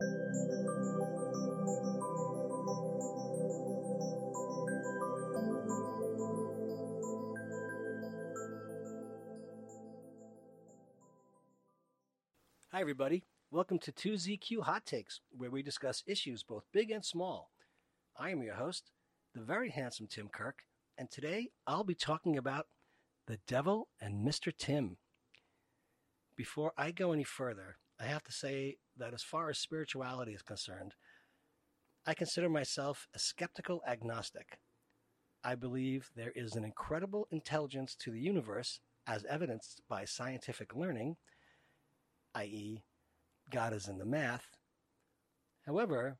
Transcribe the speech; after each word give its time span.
Hi, 0.00 0.06
everybody. 12.80 13.22
Welcome 13.52 13.78
to 13.78 13.92
2ZQ 13.92 14.62
Hot 14.62 14.84
Takes, 14.84 15.20
where 15.30 15.50
we 15.50 15.62
discuss 15.62 16.02
issues 16.08 16.42
both 16.42 16.64
big 16.72 16.90
and 16.90 17.04
small. 17.04 17.52
I 18.18 18.30
am 18.30 18.42
your 18.42 18.56
host, 18.56 18.90
the 19.32 19.42
very 19.42 19.70
handsome 19.70 20.08
Tim 20.08 20.28
Kirk, 20.28 20.64
and 20.98 21.08
today 21.08 21.50
I'll 21.68 21.84
be 21.84 21.94
talking 21.94 22.36
about 22.36 22.66
the 23.28 23.38
devil 23.46 23.86
and 24.00 24.26
Mr. 24.26 24.52
Tim. 24.56 24.96
Before 26.36 26.72
I 26.76 26.90
go 26.90 27.12
any 27.12 27.22
further, 27.22 27.76
I 28.00 28.06
have 28.06 28.24
to 28.24 28.32
say 28.32 28.78
that 28.96 29.14
as 29.14 29.22
far 29.22 29.50
as 29.50 29.58
spirituality 29.58 30.32
is 30.32 30.42
concerned, 30.42 30.94
I 32.06 32.14
consider 32.14 32.48
myself 32.48 33.08
a 33.14 33.18
skeptical 33.18 33.82
agnostic. 33.86 34.58
I 35.42 35.54
believe 35.54 36.10
there 36.14 36.32
is 36.34 36.54
an 36.54 36.64
incredible 36.64 37.26
intelligence 37.30 37.94
to 37.96 38.10
the 38.10 38.20
universe, 38.20 38.80
as 39.06 39.24
evidenced 39.26 39.82
by 39.88 40.04
scientific 40.04 40.74
learning 40.74 41.16
i.e., 42.34 42.82
God 43.50 43.72
is 43.72 43.88
in 43.88 43.98
the 43.98 44.04
math. 44.04 44.48
However, 45.66 46.18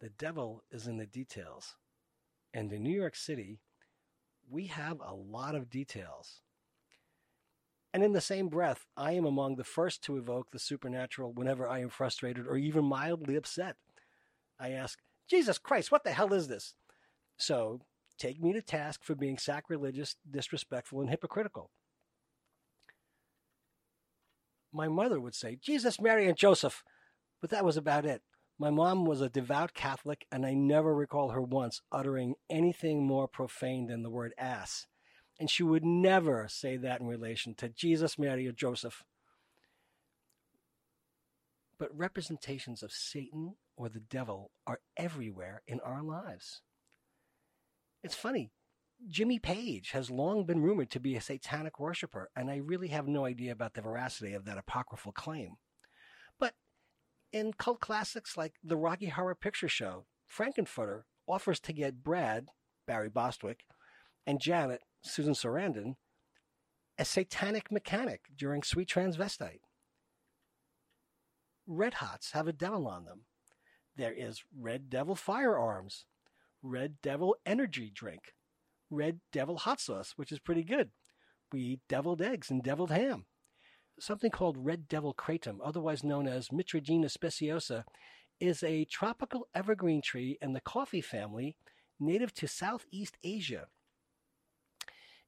the 0.00 0.10
devil 0.10 0.62
is 0.70 0.86
in 0.86 0.96
the 0.96 1.06
details. 1.06 1.76
And 2.54 2.72
in 2.72 2.82
New 2.82 2.94
York 2.96 3.16
City, 3.16 3.60
we 4.48 4.66
have 4.66 5.00
a 5.00 5.14
lot 5.14 5.54
of 5.54 5.70
details. 5.70 6.40
And 7.92 8.04
in 8.04 8.12
the 8.12 8.20
same 8.20 8.48
breath, 8.48 8.86
I 8.96 9.12
am 9.12 9.24
among 9.24 9.56
the 9.56 9.64
first 9.64 10.02
to 10.04 10.16
evoke 10.16 10.50
the 10.50 10.58
supernatural 10.58 11.32
whenever 11.32 11.68
I 11.68 11.80
am 11.80 11.88
frustrated 11.88 12.46
or 12.46 12.56
even 12.56 12.84
mildly 12.84 13.36
upset. 13.36 13.76
I 14.58 14.70
ask, 14.70 14.98
Jesus 15.28 15.58
Christ, 15.58 15.90
what 15.90 16.04
the 16.04 16.12
hell 16.12 16.32
is 16.32 16.48
this? 16.48 16.74
So 17.36 17.80
take 18.18 18.40
me 18.40 18.52
to 18.52 18.62
task 18.62 19.02
for 19.02 19.14
being 19.14 19.38
sacrilegious, 19.38 20.16
disrespectful, 20.30 21.00
and 21.00 21.10
hypocritical 21.10 21.70
my 24.72 24.88
mother 24.88 25.20
would 25.20 25.34
say, 25.34 25.58
Jesus, 25.60 26.00
Mary, 26.00 26.28
and 26.28 26.36
Joseph. 26.36 26.82
But 27.40 27.50
that 27.50 27.64
was 27.64 27.76
about 27.76 28.04
it. 28.04 28.22
My 28.58 28.70
mom 28.70 29.04
was 29.04 29.20
a 29.20 29.30
devout 29.30 29.72
Catholic, 29.72 30.26
and 30.30 30.44
I 30.44 30.52
never 30.52 30.94
recall 30.94 31.30
her 31.30 31.40
once 31.40 31.80
uttering 31.90 32.34
anything 32.50 33.06
more 33.06 33.26
profane 33.26 33.86
than 33.86 34.02
the 34.02 34.10
word 34.10 34.34
ass. 34.36 34.86
And 35.40 35.48
she 35.48 35.62
would 35.62 35.84
never 35.84 36.46
say 36.48 36.76
that 36.76 37.00
in 37.00 37.06
relation 37.06 37.54
to 37.54 37.70
Jesus, 37.70 38.18
Mary, 38.18 38.46
or 38.46 38.52
Joseph. 38.52 39.02
But 41.78 41.96
representations 41.96 42.82
of 42.82 42.92
Satan 42.92 43.54
or 43.74 43.88
the 43.88 44.00
devil 44.00 44.50
are 44.66 44.80
everywhere 44.98 45.62
in 45.66 45.80
our 45.80 46.02
lives. 46.02 46.60
It's 48.04 48.14
funny. 48.14 48.50
Jimmy 49.08 49.38
Page 49.38 49.92
has 49.92 50.10
long 50.10 50.44
been 50.44 50.60
rumored 50.60 50.90
to 50.90 51.00
be 51.00 51.16
a 51.16 51.22
satanic 51.22 51.80
worshiper, 51.80 52.28
and 52.36 52.50
I 52.50 52.56
really 52.56 52.88
have 52.88 53.08
no 53.08 53.24
idea 53.24 53.52
about 53.52 53.72
the 53.72 53.80
veracity 53.80 54.34
of 54.34 54.44
that 54.44 54.58
apocryphal 54.58 55.12
claim. 55.12 55.54
But 56.38 56.52
in 57.32 57.54
cult 57.54 57.80
classics 57.80 58.36
like 58.36 58.56
the 58.62 58.76
Rocky 58.76 59.06
Horror 59.06 59.34
Picture 59.34 59.68
Show, 59.68 60.04
Frank-N-Furter 60.26 61.04
offers 61.26 61.60
to 61.60 61.72
get 61.72 62.02
Brad, 62.02 62.48
Barry 62.86 63.08
Bostwick, 63.08 63.64
and 64.26 64.40
Janet, 64.40 64.82
Susan 65.02 65.34
Sarandon, 65.34 65.94
a 66.98 67.04
satanic 67.04 67.70
mechanic 67.70 68.22
during 68.36 68.62
Sweet 68.62 68.88
Transvestite. 68.88 69.60
Red 71.66 71.94
Hots 71.94 72.32
have 72.32 72.48
a 72.48 72.52
devil 72.52 72.86
on 72.86 73.04
them. 73.04 73.22
There 73.96 74.12
is 74.12 74.42
Red 74.56 74.90
Devil 74.90 75.14
Firearms, 75.14 76.04
Red 76.62 76.96
Devil 77.02 77.36
Energy 77.46 77.90
Drink, 77.94 78.34
red 78.90 79.20
devil 79.32 79.58
hot 79.58 79.80
sauce, 79.80 80.14
which 80.16 80.32
is 80.32 80.38
pretty 80.38 80.64
good. 80.64 80.90
We 81.52 81.60
eat 81.60 81.80
deviled 81.88 82.22
eggs 82.22 82.50
and 82.50 82.62
deviled 82.62 82.90
ham. 82.90 83.26
Something 83.98 84.30
called 84.30 84.56
red 84.58 84.88
devil 84.88 85.14
kratom, 85.14 85.58
otherwise 85.64 86.04
known 86.04 86.26
as 86.26 86.48
Mitragyna 86.48 87.10
speciosa, 87.10 87.84
is 88.40 88.62
a 88.62 88.86
tropical 88.86 89.48
evergreen 89.54 90.00
tree 90.00 90.38
in 90.40 90.54
the 90.54 90.60
coffee 90.60 91.02
family 91.02 91.56
native 91.98 92.32
to 92.34 92.48
Southeast 92.48 93.16
Asia. 93.22 93.66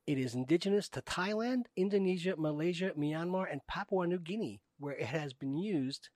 It 0.04 0.18
is 0.18 0.34
indigenous 0.34 0.88
to 0.90 1.02
Thailand, 1.02 1.66
Indonesia, 1.76 2.34
Malaysia, 2.36 2.92
Myanmar, 2.98 3.46
and 3.50 3.66
Papua 3.68 4.06
New 4.06 4.18
Guinea, 4.18 4.60
where 4.78 4.94
it 4.94 5.06
has 5.06 5.32
been 5.32 5.56
used 5.56 6.08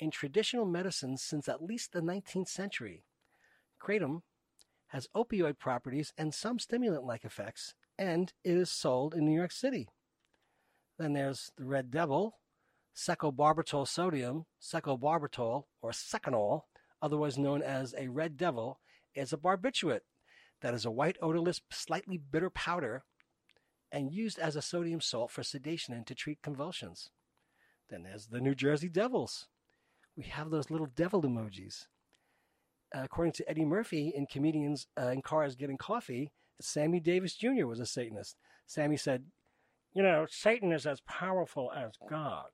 in 0.00 0.10
traditional 0.10 0.66
medicine 0.66 1.16
since 1.16 1.48
at 1.48 1.62
least 1.62 1.92
the 1.92 2.00
19th 2.00 2.48
century. 2.48 3.04
Kratom 3.80 4.22
has 4.88 5.08
opioid 5.14 5.58
properties 5.58 6.12
and 6.18 6.34
some 6.34 6.58
stimulant 6.58 7.04
like 7.04 7.24
effects, 7.24 7.74
and 7.96 8.32
it 8.42 8.56
is 8.56 8.70
sold 8.70 9.14
in 9.14 9.24
New 9.24 9.36
York 9.36 9.52
City. 9.52 9.88
Then 10.98 11.12
there's 11.12 11.52
the 11.56 11.64
Red 11.64 11.92
Devil, 11.92 12.38
secobarbital 12.96 13.86
sodium, 13.86 14.46
secobarbital, 14.60 15.64
or 15.82 15.90
seconal, 15.92 16.62
otherwise 17.00 17.38
known 17.38 17.62
as 17.62 17.94
a 17.96 18.08
Red 18.08 18.36
Devil, 18.36 18.80
is 19.14 19.32
a 19.32 19.36
barbiturate 19.36 20.00
that 20.64 20.74
is 20.74 20.84
a 20.84 20.90
white 20.90 21.16
odorless, 21.22 21.60
slightly 21.70 22.18
bitter 22.18 22.50
powder 22.50 23.04
and 23.92 24.10
used 24.10 24.38
as 24.38 24.56
a 24.56 24.62
sodium 24.62 25.00
salt 25.00 25.30
for 25.30 25.44
sedation 25.44 25.94
and 25.94 26.06
to 26.06 26.14
treat 26.14 26.42
convulsions. 26.42 27.10
Then 27.90 28.02
there's 28.02 28.26
the 28.26 28.40
New 28.40 28.56
Jersey 28.56 28.88
Devils. 28.88 29.46
We 30.16 30.24
have 30.24 30.50
those 30.50 30.70
little 30.70 30.88
devil 30.88 31.22
emojis 31.22 31.86
according 32.94 33.32
to 33.32 33.48
Eddie 33.48 33.64
Murphy 33.64 34.12
in 34.14 34.26
Comedians 34.26 34.86
uh, 35.00 35.08
in 35.08 35.22
Cars 35.22 35.56
Getting 35.56 35.76
Coffee, 35.76 36.32
Sammy 36.60 37.00
Davis 37.00 37.34
Jr. 37.34 37.66
was 37.66 37.80
a 37.80 37.86
Satanist. 37.86 38.36
Sammy 38.66 38.96
said, 38.96 39.24
You 39.92 40.02
know, 40.02 40.26
Satan 40.30 40.72
is 40.72 40.86
as 40.86 41.00
powerful 41.00 41.72
as 41.72 41.92
God. 42.08 42.46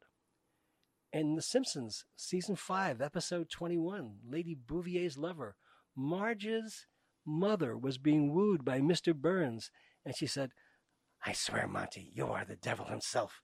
In 1.13 1.35
The 1.35 1.43
Simpsons, 1.43 2.05
season 2.17 2.57
5, 2.57 3.01
episode 3.01 3.51
21, 3.51 4.19
Lady 4.29 4.55
Bouvier's 4.55 5.19
lover, 5.19 5.57
Marge's 5.97 6.87
mother 7.27 7.77
was 7.77 7.99
being 7.99 8.33
wooed 8.33 8.65
by 8.65 8.81
Mr. 8.81 9.15
Burns, 9.15 9.71
and 10.05 10.17
she 10.17 10.27
said, 10.27 10.51
I 11.25 11.33
swear, 11.33 11.67
Monty, 11.67 12.11
you 12.15 12.27
are 12.27 12.45
the 12.45 12.57
devil 12.57 12.87
himself. 12.87 13.43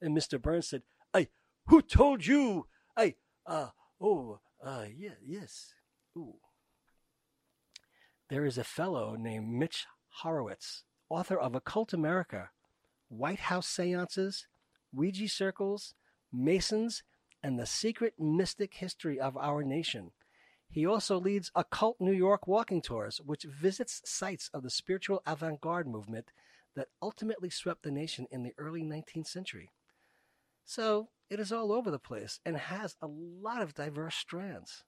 And 0.00 0.16
Mr. 0.16 0.40
Burns 0.40 0.68
said, 0.68 0.82
I, 1.14 1.28
who 1.66 1.80
told 1.82 2.26
you? 2.26 2.66
I, 2.96 3.14
uh, 3.46 3.68
oh, 4.00 4.40
uh, 4.62 4.86
yeah, 4.94 5.14
yes. 5.24 5.72
Ooh. 6.16 6.36
There 8.28 8.44
is 8.44 8.58
a 8.58 8.64
fellow 8.64 9.14
named 9.16 9.48
Mitch 9.48 9.86
Horowitz, 10.22 10.82
author 11.08 11.38
of 11.38 11.54
Occult 11.54 11.92
America, 11.92 12.50
White 13.08 13.38
House 13.38 13.68
Seances, 13.68 14.48
Ouija 14.92 15.28
Circles, 15.28 15.94
Masons, 16.32 17.04
and 17.42 17.58
the 17.58 17.66
Secret 17.66 18.14
Mystic 18.18 18.74
History 18.74 19.20
of 19.20 19.36
Our 19.36 19.62
Nation. 19.62 20.10
He 20.68 20.86
also 20.86 21.18
leads 21.18 21.50
Occult 21.54 21.96
New 22.00 22.12
York 22.12 22.46
walking 22.46 22.82
tours, 22.82 23.20
which 23.24 23.44
visits 23.44 24.02
sites 24.04 24.50
of 24.52 24.62
the 24.62 24.70
spiritual 24.70 25.22
avant 25.26 25.60
garde 25.60 25.86
movement 25.86 26.30
that 26.74 26.88
ultimately 27.00 27.48
swept 27.48 27.82
the 27.82 27.90
nation 27.90 28.26
in 28.30 28.42
the 28.42 28.52
early 28.58 28.82
19th 28.82 29.26
century. 29.26 29.70
So 30.64 31.08
it 31.30 31.40
is 31.40 31.52
all 31.52 31.72
over 31.72 31.90
the 31.90 31.98
place 31.98 32.40
and 32.44 32.56
has 32.56 32.96
a 33.00 33.06
lot 33.06 33.62
of 33.62 33.74
diverse 33.74 34.16
strands 34.16 34.84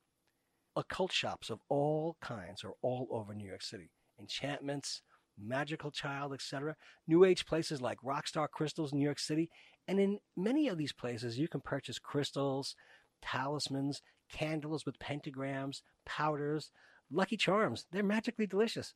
occult 0.78 1.12
shops 1.12 1.50
of 1.50 1.58
all 1.68 2.16
kinds 2.20 2.64
are 2.64 2.74
all 2.82 3.08
over 3.10 3.34
New 3.34 3.46
York 3.46 3.62
City. 3.62 3.90
Enchantments, 4.18 5.02
Magical 5.36 5.90
Child, 5.90 6.32
etc. 6.32 6.76
New 7.06 7.24
Age 7.24 7.44
places 7.46 7.82
like 7.82 7.98
Rockstar 8.00 8.48
Crystals, 8.48 8.92
New 8.92 9.04
York 9.04 9.18
City. 9.18 9.50
And 9.86 10.00
in 10.00 10.18
many 10.36 10.68
of 10.68 10.78
these 10.78 10.92
places, 10.92 11.38
you 11.38 11.48
can 11.48 11.60
purchase 11.60 11.98
crystals, 11.98 12.76
talismans, 13.22 14.02
candles 14.30 14.84
with 14.86 14.98
pentagrams, 14.98 15.82
powders, 16.06 16.70
lucky 17.10 17.36
charms. 17.36 17.86
They're 17.92 18.02
magically 18.02 18.46
delicious. 18.46 18.94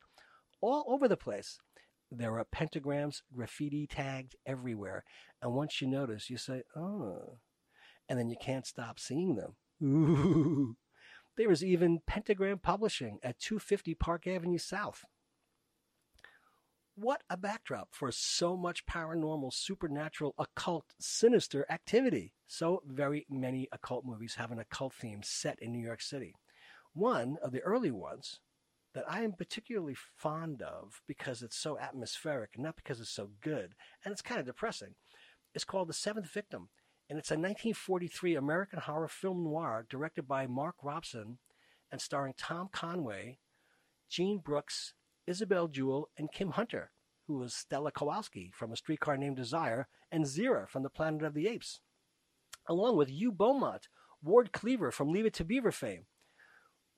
All 0.61 0.85
over 0.89 1.09
the 1.09 1.17
place. 1.17 1.59
There 2.11 2.39
are 2.39 2.45
pentagrams 2.45 3.23
graffiti 3.35 3.87
tagged 3.87 4.37
everywhere. 4.47 5.05
And 5.41 5.55
once 5.55 5.81
you 5.81 5.89
notice, 5.89 6.29
you 6.29 6.37
say, 6.37 6.62
oh. 6.77 7.39
And 8.09 8.19
then 8.19 8.29
you 8.29 8.37
can't 8.41 8.67
stop 8.67 8.99
seeing 8.99 9.37
them. 9.37 9.56
Ooh. 9.83 10.77
There 11.39 11.51
is 11.51 11.65
even 11.65 12.01
Pentagram 12.06 12.59
Publishing 12.59 13.19
at 13.23 13.39
250 13.39 13.95
Park 13.95 14.27
Avenue 14.27 14.59
South. 14.59 15.05
What 16.94 17.23
a 17.31 17.39
backdrop 17.39 17.89
for 17.93 18.12
so 18.12 18.55
much 18.55 18.85
paranormal, 18.85 19.55
supernatural, 19.55 20.35
occult, 20.37 20.93
sinister 21.00 21.65
activity. 21.71 22.35
So 22.47 22.83
very 22.87 23.27
many 23.31 23.67
occult 23.73 24.05
movies 24.05 24.35
have 24.35 24.53
an 24.53 24.59
occult 24.59 24.93
theme 24.93 25.23
set 25.23 25.59
in 25.62 25.73
New 25.73 25.83
York 25.83 26.03
City. 26.03 26.35
One 26.93 27.39
of 27.43 27.53
the 27.53 27.62
early 27.62 27.91
ones 27.91 28.41
that 28.93 29.05
I 29.09 29.23
am 29.23 29.33
particularly 29.33 29.97
fond 30.19 30.61
of 30.61 31.00
because 31.09 31.41
it's 31.41 31.56
so 31.56 31.79
atmospheric 31.79 32.59
not 32.59 32.77
because 32.77 33.00
it's 33.00 33.09
so 33.09 33.31
good, 33.41 33.75
and 34.05 34.12
it's 34.12 34.21
kind 34.21 34.39
of 34.39 34.44
depressing, 34.44 34.94
is 35.55 35.65
called 35.65 35.89
The 35.89 35.94
Seventh 35.94 36.31
Victim 36.31 36.69
And 37.09 37.19
it's 37.19 37.31
a 37.31 37.35
1943 37.35 38.37
American 38.37 38.81
horror 38.81 39.09
film 39.09 39.44
noir 39.44 39.87
directed 39.89 40.29
by 40.29 40.47
Mark 40.47 40.77
Robson 40.83 41.39
and 41.91 42.03
starring 42.03 42.35
Tom 42.37 42.69
Conway, 42.71 43.39
Jean 44.11 44.39
Brooks, 44.39 44.93
Isabel 45.27 45.69
Jewell, 45.69 46.09
and 46.17 46.33
Kim 46.33 46.53
Hunter, 46.53 46.91
who 47.27 47.39
was 47.39 47.55
Stella 47.55 47.93
Kowalski 47.93 48.51
from 48.55 48.73
A 48.73 48.77
Streetcar 48.77 49.17
Named 49.17 49.37
Desire 49.37 49.89
and 50.11 50.25
Zira 50.25 50.69
from 50.69 50.83
The 50.83 50.91
Planet 50.91 51.23
of 51.23 51.35
the 51.35 51.49
Apes, 51.49 51.81
along 52.69 52.97
with 52.97 53.09
Hugh 53.09 53.33
Beaumont, 53.33 53.89
Ward 54.23 54.53
Cleaver 54.53 54.91
from 54.91 55.11
Leave 55.11 55.27
It 55.27 55.35
to 55.35 55.45
Beaver 55.45 55.73
fame. 55.73 56.07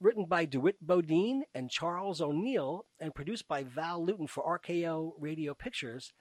Written 0.00 0.26
by 0.26 0.44
DeWitt 0.44 0.84
Bodeen 0.84 1.42
and 1.54 1.70
Charles 1.70 2.20
O'Neill 2.20 2.84
and 3.00 3.14
produced 3.14 3.48
by 3.48 3.62
Val 3.62 4.04
Lewton 4.04 4.26
for 4.26 4.58
RKO 4.58 5.12
Radio 5.18 5.54
Pictures, 5.54 6.12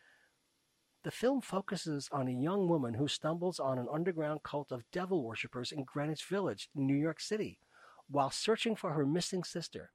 the 1.03 1.11
film 1.11 1.41
focuses 1.41 2.07
on 2.11 2.27
a 2.29 2.31
young 2.31 2.69
woman 2.69 2.93
who 2.93 3.09
stumbles 3.09 3.59
on 3.59 3.77
an 3.77 3.87
underground 3.91 4.43
cult 4.43 4.71
of 4.71 4.89
devil 4.91 5.23
worshippers 5.23 5.71
in 5.71 5.83
Greenwich 5.83 6.23
Village, 6.23 6.69
New 6.73 6.95
York 6.95 7.19
City, 7.19 7.59
while 8.09 8.29
searching 8.29 8.75
for 8.75 8.93
her 8.93 9.05
missing 9.05 9.43
sister. 9.43 9.91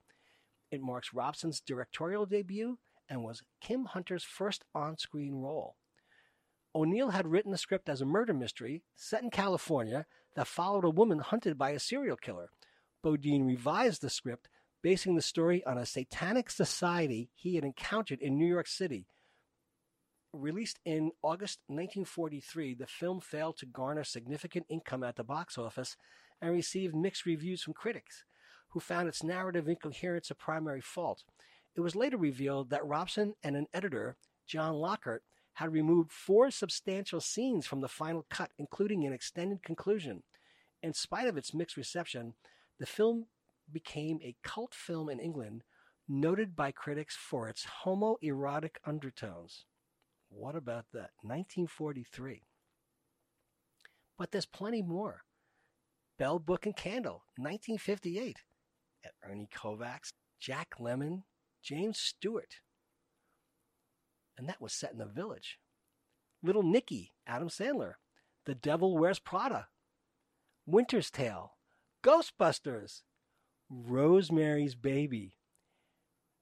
It 0.71 0.81
marks 0.83 1.15
Robson's 1.15 1.61
directorial 1.61 2.27
debut 2.27 2.79
and 3.09 3.23
was 3.23 3.43
Kim 3.61 3.87
Hunter's 3.87 4.25
first 4.25 4.65
on 4.75 4.99
screen 4.99 5.37
role. 5.37 5.77
O'Neill 6.75 7.11
had 7.11 7.27
written 7.27 7.51
the 7.51 7.59
script 7.59 7.89
as 7.89 8.01
a 8.01 8.07
murder 8.07 8.35
mystery 8.35 8.83
set 8.95 9.23
in 9.23 9.31
California 9.31 10.07
that 10.37 10.47
followed 10.47 10.85
a 10.85 10.91
woman 10.91 11.21
hunted 11.21 11.57
by 11.57 11.71
a 11.71 11.79
serial 11.79 12.17
killer. 12.17 12.51
Bodeen 13.03 13.47
revised 13.47 14.03
the 14.03 14.11
script, 14.11 14.49
basing 14.83 15.15
the 15.15 15.23
story 15.23 15.65
on 15.65 15.79
a 15.79 15.87
satanic 15.87 16.51
society 16.51 17.31
he 17.35 17.55
had 17.55 17.65
encountered 17.65 18.21
in 18.21 18.37
New 18.37 18.47
York 18.47 18.67
City. 18.67 19.07
Released 20.33 20.79
in 20.85 21.13
August 21.23 21.61
1943, 21.69 22.75
the 22.75 22.87
film 22.87 23.21
failed 23.21 23.57
to 23.59 23.67
garner 23.67 24.05
significant 24.05 24.67
income 24.69 25.03
at 25.03 25.17
the 25.17 25.25
box 25.25 25.57
office 25.57 25.97
and 26.41 26.53
received 26.53 26.95
mixed 26.95 27.25
reviews 27.25 27.63
from 27.63 27.73
critics, 27.73 28.25
who 28.71 28.81
found 28.81 29.09
its 29.09 29.23
narrative 29.23 29.69
incoherence 29.69 30.31
a 30.31 30.35
primary 30.35 30.81
fault. 30.81 31.25
It 31.75 31.81
was 31.81 31.97
later 31.97 32.17
revealed 32.17 32.71
that 32.71 32.87
Robson 32.87 33.35
and 33.43 33.57
an 33.57 33.67
editor, 33.73 34.17
John 34.47 34.75
Lockert, 34.75 35.21
had 35.55 35.73
removed 35.73 36.13
four 36.13 36.51
substantial 36.51 37.21
scenes 37.21 37.67
from 37.67 37.81
the 37.81 37.89
final 37.89 38.27
cut, 38.31 38.51
including 38.59 39.05
an 39.05 39.13
extended 39.13 39.63
conclusion. 39.63 40.23
In 40.83 40.93
spite 40.93 41.27
of 41.27 41.37
its 41.37 41.53
mixed 41.53 41.77
reception, 41.77 42.35
the 42.79 42.87
film 42.87 43.27
became 43.73 44.21
a 44.23 44.37
cult 44.43 44.75
film 44.75 45.09
in 45.09 45.19
England, 45.19 45.65
noted 46.09 46.55
by 46.55 46.71
critics 46.71 47.17
for 47.17 47.49
its 47.49 47.67
homoerotic 47.85 48.77
undertones. 48.85 49.65
What 50.29 50.55
about 50.55 50.87
that? 50.93 51.11
1943. 51.23 52.43
But 54.17 54.31
there's 54.31 54.47
plenty 54.47 54.83
more. 54.83 55.23
Bell 56.19 56.39
Book 56.39 56.67
and 56.67 56.77
Candle, 56.77 57.25
1958. 57.37 58.39
At 59.05 59.13
Ernie 59.29 59.49
Kovacs, 59.55 60.13
Jack 60.41 60.75
Lemmon, 60.79 61.23
James 61.63 61.99
Stewart. 61.99 62.57
And 64.37 64.49
that 64.49 64.61
was 64.61 64.73
set 64.73 64.93
in 64.93 64.99
the 64.99 65.07
village. 65.07 65.59
Little 66.43 66.63
Nicky, 66.63 67.13
Adam 67.27 67.49
Sandler. 67.49 67.95
The 68.47 68.55
Devil 68.55 68.97
Wears 68.97 69.19
Prada. 69.19 69.69
Winter's 70.67 71.11
Tale. 71.11 71.53
Ghostbusters. 72.05 73.03
Rosemary's 73.69 74.75
Baby. 74.75 75.37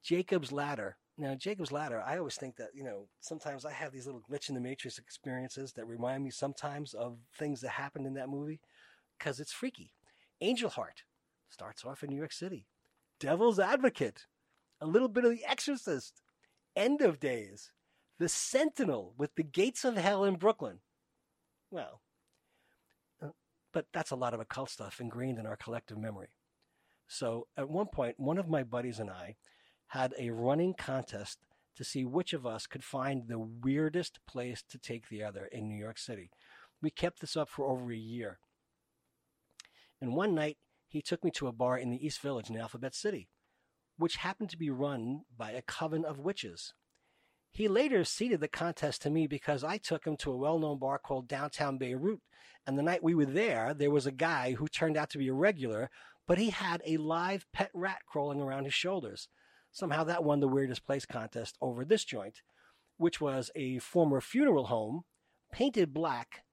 Jacob's 0.02 0.52
Ladder. 0.52 0.98
Now, 1.18 1.34
Jacob's 1.34 1.72
Ladder, 1.72 2.02
I 2.06 2.18
always 2.18 2.36
think 2.36 2.56
that, 2.56 2.68
you 2.74 2.84
know, 2.84 3.08
sometimes 3.20 3.64
I 3.64 3.72
have 3.72 3.90
these 3.90 4.04
little 4.04 4.20
glitch 4.20 4.50
in 4.50 4.54
the 4.54 4.60
matrix 4.60 4.98
experiences 4.98 5.72
that 5.72 5.86
remind 5.86 6.22
me 6.22 6.30
sometimes 6.30 6.92
of 6.92 7.16
things 7.38 7.62
that 7.62 7.70
happened 7.70 8.06
in 8.06 8.14
that 8.14 8.28
movie 8.28 8.60
because 9.18 9.40
it's 9.40 9.52
freaky. 9.52 9.94
Angel 10.42 10.68
Heart 10.68 11.04
starts 11.48 11.84
off 11.84 12.02
in 12.02 12.10
New 12.10 12.16
York 12.16 12.32
City. 12.32 12.66
Devil's 13.18 13.58
Advocate, 13.58 14.26
a 14.80 14.86
little 14.86 15.08
bit 15.08 15.24
of 15.24 15.30
The 15.30 15.44
Exorcist, 15.44 16.22
End 16.74 17.00
of 17.00 17.18
Days, 17.18 17.72
The 18.18 18.28
Sentinel 18.28 19.14
with 19.16 19.34
the 19.34 19.42
Gates 19.42 19.84
of 19.84 19.96
Hell 19.96 20.24
in 20.24 20.36
Brooklyn. 20.36 20.80
Well, 21.70 22.00
uh, 23.22 23.28
but 23.72 23.86
that's 23.92 24.10
a 24.10 24.16
lot 24.16 24.34
of 24.34 24.40
occult 24.40 24.70
stuff 24.70 25.00
ingrained 25.00 25.38
in 25.38 25.46
our 25.46 25.56
collective 25.56 25.98
memory. 25.98 26.28
So 27.08 27.46
at 27.56 27.70
one 27.70 27.86
point, 27.86 28.18
one 28.18 28.38
of 28.38 28.48
my 28.48 28.62
buddies 28.62 28.98
and 28.98 29.10
I 29.10 29.36
had 29.88 30.14
a 30.18 30.30
running 30.30 30.74
contest 30.74 31.38
to 31.76 31.84
see 31.84 32.04
which 32.04 32.32
of 32.32 32.46
us 32.46 32.66
could 32.66 32.82
find 32.82 33.28
the 33.28 33.38
weirdest 33.38 34.18
place 34.26 34.62
to 34.70 34.78
take 34.78 35.08
the 35.08 35.22
other 35.22 35.46
in 35.46 35.68
New 35.68 35.78
York 35.78 35.98
City. 35.98 36.30
We 36.82 36.90
kept 36.90 37.20
this 37.20 37.36
up 37.36 37.48
for 37.48 37.66
over 37.66 37.92
a 37.92 37.96
year. 37.96 38.38
And 40.00 40.14
one 40.14 40.34
night, 40.34 40.58
he 40.88 41.02
took 41.02 41.24
me 41.24 41.30
to 41.32 41.46
a 41.46 41.52
bar 41.52 41.76
in 41.78 41.90
the 41.90 42.04
East 42.04 42.20
Village 42.20 42.50
in 42.50 42.56
Alphabet 42.56 42.94
City, 42.94 43.28
which 43.96 44.16
happened 44.16 44.50
to 44.50 44.56
be 44.56 44.70
run 44.70 45.22
by 45.36 45.50
a 45.50 45.62
coven 45.62 46.04
of 46.04 46.18
witches. 46.18 46.72
He 47.50 47.68
later 47.68 48.04
ceded 48.04 48.40
the 48.40 48.48
contest 48.48 49.02
to 49.02 49.10
me 49.10 49.26
because 49.26 49.64
I 49.64 49.78
took 49.78 50.06
him 50.06 50.16
to 50.18 50.32
a 50.32 50.36
well 50.36 50.58
known 50.58 50.78
bar 50.78 50.98
called 50.98 51.26
Downtown 51.26 51.78
Beirut. 51.78 52.20
And 52.66 52.76
the 52.76 52.82
night 52.82 53.02
we 53.02 53.14
were 53.14 53.24
there, 53.24 53.72
there 53.72 53.90
was 53.90 54.06
a 54.06 54.12
guy 54.12 54.52
who 54.52 54.68
turned 54.68 54.96
out 54.96 55.08
to 55.10 55.18
be 55.18 55.28
a 55.28 55.32
regular, 55.32 55.88
but 56.26 56.36
he 56.36 56.50
had 56.50 56.82
a 56.84 56.98
live 56.98 57.46
pet 57.52 57.70
rat 57.72 58.00
crawling 58.06 58.40
around 58.42 58.64
his 58.64 58.74
shoulders. 58.74 59.28
Somehow 59.72 60.04
that 60.04 60.24
won 60.24 60.40
the 60.40 60.48
weirdest 60.48 60.84
place 60.84 61.06
contest 61.06 61.56
over 61.60 61.84
this 61.84 62.04
joint, 62.04 62.42
which 62.98 63.20
was 63.20 63.50
a 63.54 63.78
former 63.78 64.20
funeral 64.20 64.66
home, 64.66 65.04
painted 65.52 65.94
black. 65.94 66.44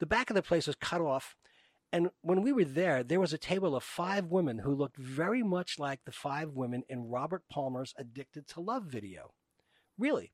The 0.00 0.06
back 0.06 0.30
of 0.30 0.36
the 0.36 0.42
place 0.42 0.66
was 0.66 0.76
cut 0.76 1.00
off, 1.00 1.34
and 1.94 2.10
when 2.22 2.42
we 2.42 2.52
were 2.52 2.64
there, 2.64 3.04
there 3.04 3.20
was 3.20 3.32
a 3.32 3.38
table 3.38 3.76
of 3.76 3.84
five 3.84 4.26
women 4.26 4.58
who 4.58 4.74
looked 4.74 4.96
very 4.96 5.44
much 5.44 5.78
like 5.78 6.00
the 6.04 6.10
five 6.10 6.50
women 6.50 6.82
in 6.88 7.08
Robert 7.08 7.44
Palmer's 7.48 7.94
Addicted 7.96 8.48
to 8.48 8.60
Love 8.60 8.86
video. 8.86 9.30
Really. 9.96 10.32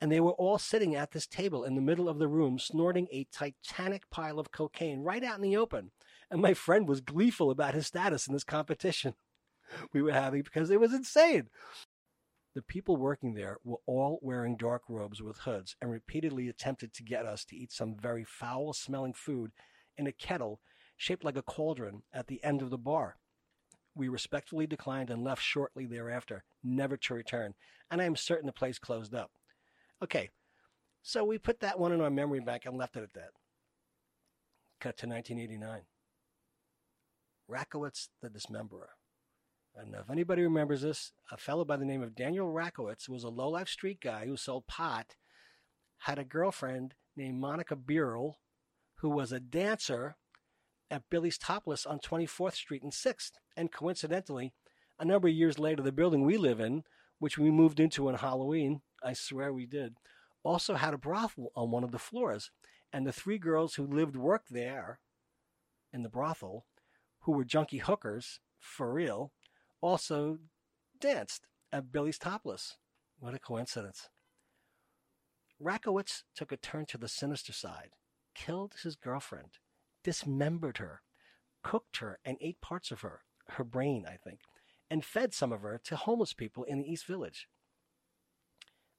And 0.00 0.10
they 0.10 0.20
were 0.20 0.32
all 0.32 0.56
sitting 0.56 0.96
at 0.96 1.10
this 1.10 1.26
table 1.26 1.64
in 1.64 1.74
the 1.74 1.82
middle 1.82 2.08
of 2.08 2.18
the 2.18 2.28
room, 2.28 2.58
snorting 2.58 3.08
a 3.12 3.26
titanic 3.30 4.08
pile 4.08 4.38
of 4.38 4.52
cocaine 4.52 5.02
right 5.02 5.22
out 5.22 5.36
in 5.36 5.42
the 5.42 5.54
open. 5.54 5.90
And 6.30 6.40
my 6.40 6.54
friend 6.54 6.88
was 6.88 7.02
gleeful 7.02 7.50
about 7.50 7.74
his 7.74 7.88
status 7.88 8.26
in 8.26 8.32
this 8.32 8.42
competition 8.42 9.12
we 9.92 10.00
were 10.00 10.12
having 10.12 10.40
because 10.40 10.70
it 10.70 10.80
was 10.80 10.94
insane. 10.94 11.50
The 12.54 12.62
people 12.62 12.96
working 12.96 13.34
there 13.34 13.58
were 13.64 13.80
all 13.84 14.18
wearing 14.22 14.56
dark 14.56 14.80
robes 14.88 15.20
with 15.20 15.40
hoods 15.40 15.76
and 15.82 15.90
repeatedly 15.90 16.48
attempted 16.48 16.94
to 16.94 17.02
get 17.02 17.26
us 17.26 17.44
to 17.44 17.56
eat 17.56 17.70
some 17.70 17.96
very 18.00 18.24
foul 18.24 18.72
smelling 18.72 19.12
food 19.12 19.50
in 19.98 20.06
a 20.06 20.12
kettle 20.12 20.60
shaped 21.02 21.24
like 21.24 21.36
a 21.36 21.42
cauldron 21.42 22.04
at 22.14 22.28
the 22.28 22.42
end 22.44 22.62
of 22.62 22.70
the 22.70 22.78
bar. 22.78 23.16
We 23.92 24.08
respectfully 24.08 24.68
declined 24.68 25.10
and 25.10 25.24
left 25.24 25.42
shortly 25.42 25.84
thereafter, 25.84 26.44
never 26.62 26.96
to 26.96 27.14
return, 27.14 27.54
and 27.90 28.00
I 28.00 28.04
am 28.04 28.14
certain 28.14 28.46
the 28.46 28.52
place 28.52 28.78
closed 28.78 29.12
up. 29.12 29.32
Okay, 30.00 30.30
so 31.02 31.24
we 31.24 31.38
put 31.38 31.58
that 31.58 31.80
one 31.80 31.90
in 31.90 32.00
our 32.00 32.08
memory 32.08 32.38
bank 32.38 32.66
and 32.66 32.76
left 32.76 32.96
it 32.96 33.02
at 33.02 33.14
that. 33.14 33.30
Cut 34.78 34.96
to 34.98 35.08
1989. 35.08 35.80
Rakowitz 37.50 38.08
the 38.22 38.30
Dismemberer. 38.30 38.90
And 39.74 39.96
if 39.96 40.08
anybody 40.08 40.42
remembers 40.42 40.82
this, 40.82 41.10
a 41.32 41.36
fellow 41.36 41.64
by 41.64 41.78
the 41.78 41.84
name 41.84 42.02
of 42.02 42.14
Daniel 42.14 42.52
Rakowitz 42.52 43.08
was 43.08 43.24
a 43.24 43.28
low-life 43.28 43.68
street 43.68 44.00
guy 44.00 44.26
who 44.26 44.36
sold 44.36 44.68
pot, 44.68 45.16
had 45.98 46.20
a 46.20 46.24
girlfriend 46.24 46.94
named 47.16 47.40
Monica 47.40 47.74
Beerle, 47.74 48.34
who 48.98 49.10
was 49.10 49.32
a 49.32 49.40
dancer 49.40 50.14
at 50.92 51.08
Billy's 51.08 51.38
Topless 51.38 51.86
on 51.86 51.98
24th 51.98 52.54
Street 52.54 52.82
and 52.82 52.92
6th. 52.92 53.32
And 53.56 53.72
coincidentally, 53.72 54.52
a 55.00 55.04
number 55.04 55.26
of 55.26 55.34
years 55.34 55.58
later, 55.58 55.82
the 55.82 55.90
building 55.90 56.22
we 56.22 56.36
live 56.36 56.60
in, 56.60 56.84
which 57.18 57.38
we 57.38 57.50
moved 57.50 57.80
into 57.80 58.08
on 58.08 58.14
Halloween, 58.14 58.82
I 59.02 59.14
swear 59.14 59.52
we 59.52 59.64
did, 59.64 59.94
also 60.44 60.74
had 60.74 60.92
a 60.92 60.98
brothel 60.98 61.50
on 61.56 61.70
one 61.70 61.82
of 61.82 61.92
the 61.92 61.98
floors. 61.98 62.50
And 62.92 63.06
the 63.06 63.12
three 63.12 63.38
girls 63.38 63.74
who 63.74 63.86
lived 63.86 64.16
worked 64.16 64.52
there 64.52 65.00
in 65.94 66.02
the 66.02 66.10
brothel, 66.10 66.66
who 67.20 67.32
were 67.32 67.44
junkie 67.44 67.78
hookers, 67.78 68.40
for 68.58 68.92
real, 68.92 69.32
also 69.80 70.38
danced 71.00 71.46
at 71.72 71.90
Billy's 71.90 72.18
Topless. 72.18 72.76
What 73.18 73.34
a 73.34 73.38
coincidence. 73.38 74.10
Rakowitz 75.62 76.24
took 76.36 76.52
a 76.52 76.56
turn 76.56 76.84
to 76.86 76.98
the 76.98 77.08
sinister 77.08 77.52
side, 77.52 77.90
killed 78.34 78.74
his 78.82 78.96
girlfriend, 78.96 79.58
dismembered 80.02 80.78
her, 80.78 81.02
cooked 81.62 81.98
her, 81.98 82.18
and 82.24 82.36
ate 82.40 82.60
parts 82.60 82.90
of 82.90 83.00
her, 83.00 83.20
her 83.48 83.64
brain, 83.64 84.04
I 84.06 84.16
think, 84.16 84.40
and 84.90 85.04
fed 85.04 85.34
some 85.34 85.52
of 85.52 85.62
her 85.62 85.80
to 85.84 85.96
homeless 85.96 86.32
people 86.32 86.64
in 86.64 86.78
the 86.78 86.90
East 86.90 87.06
Village. 87.06 87.48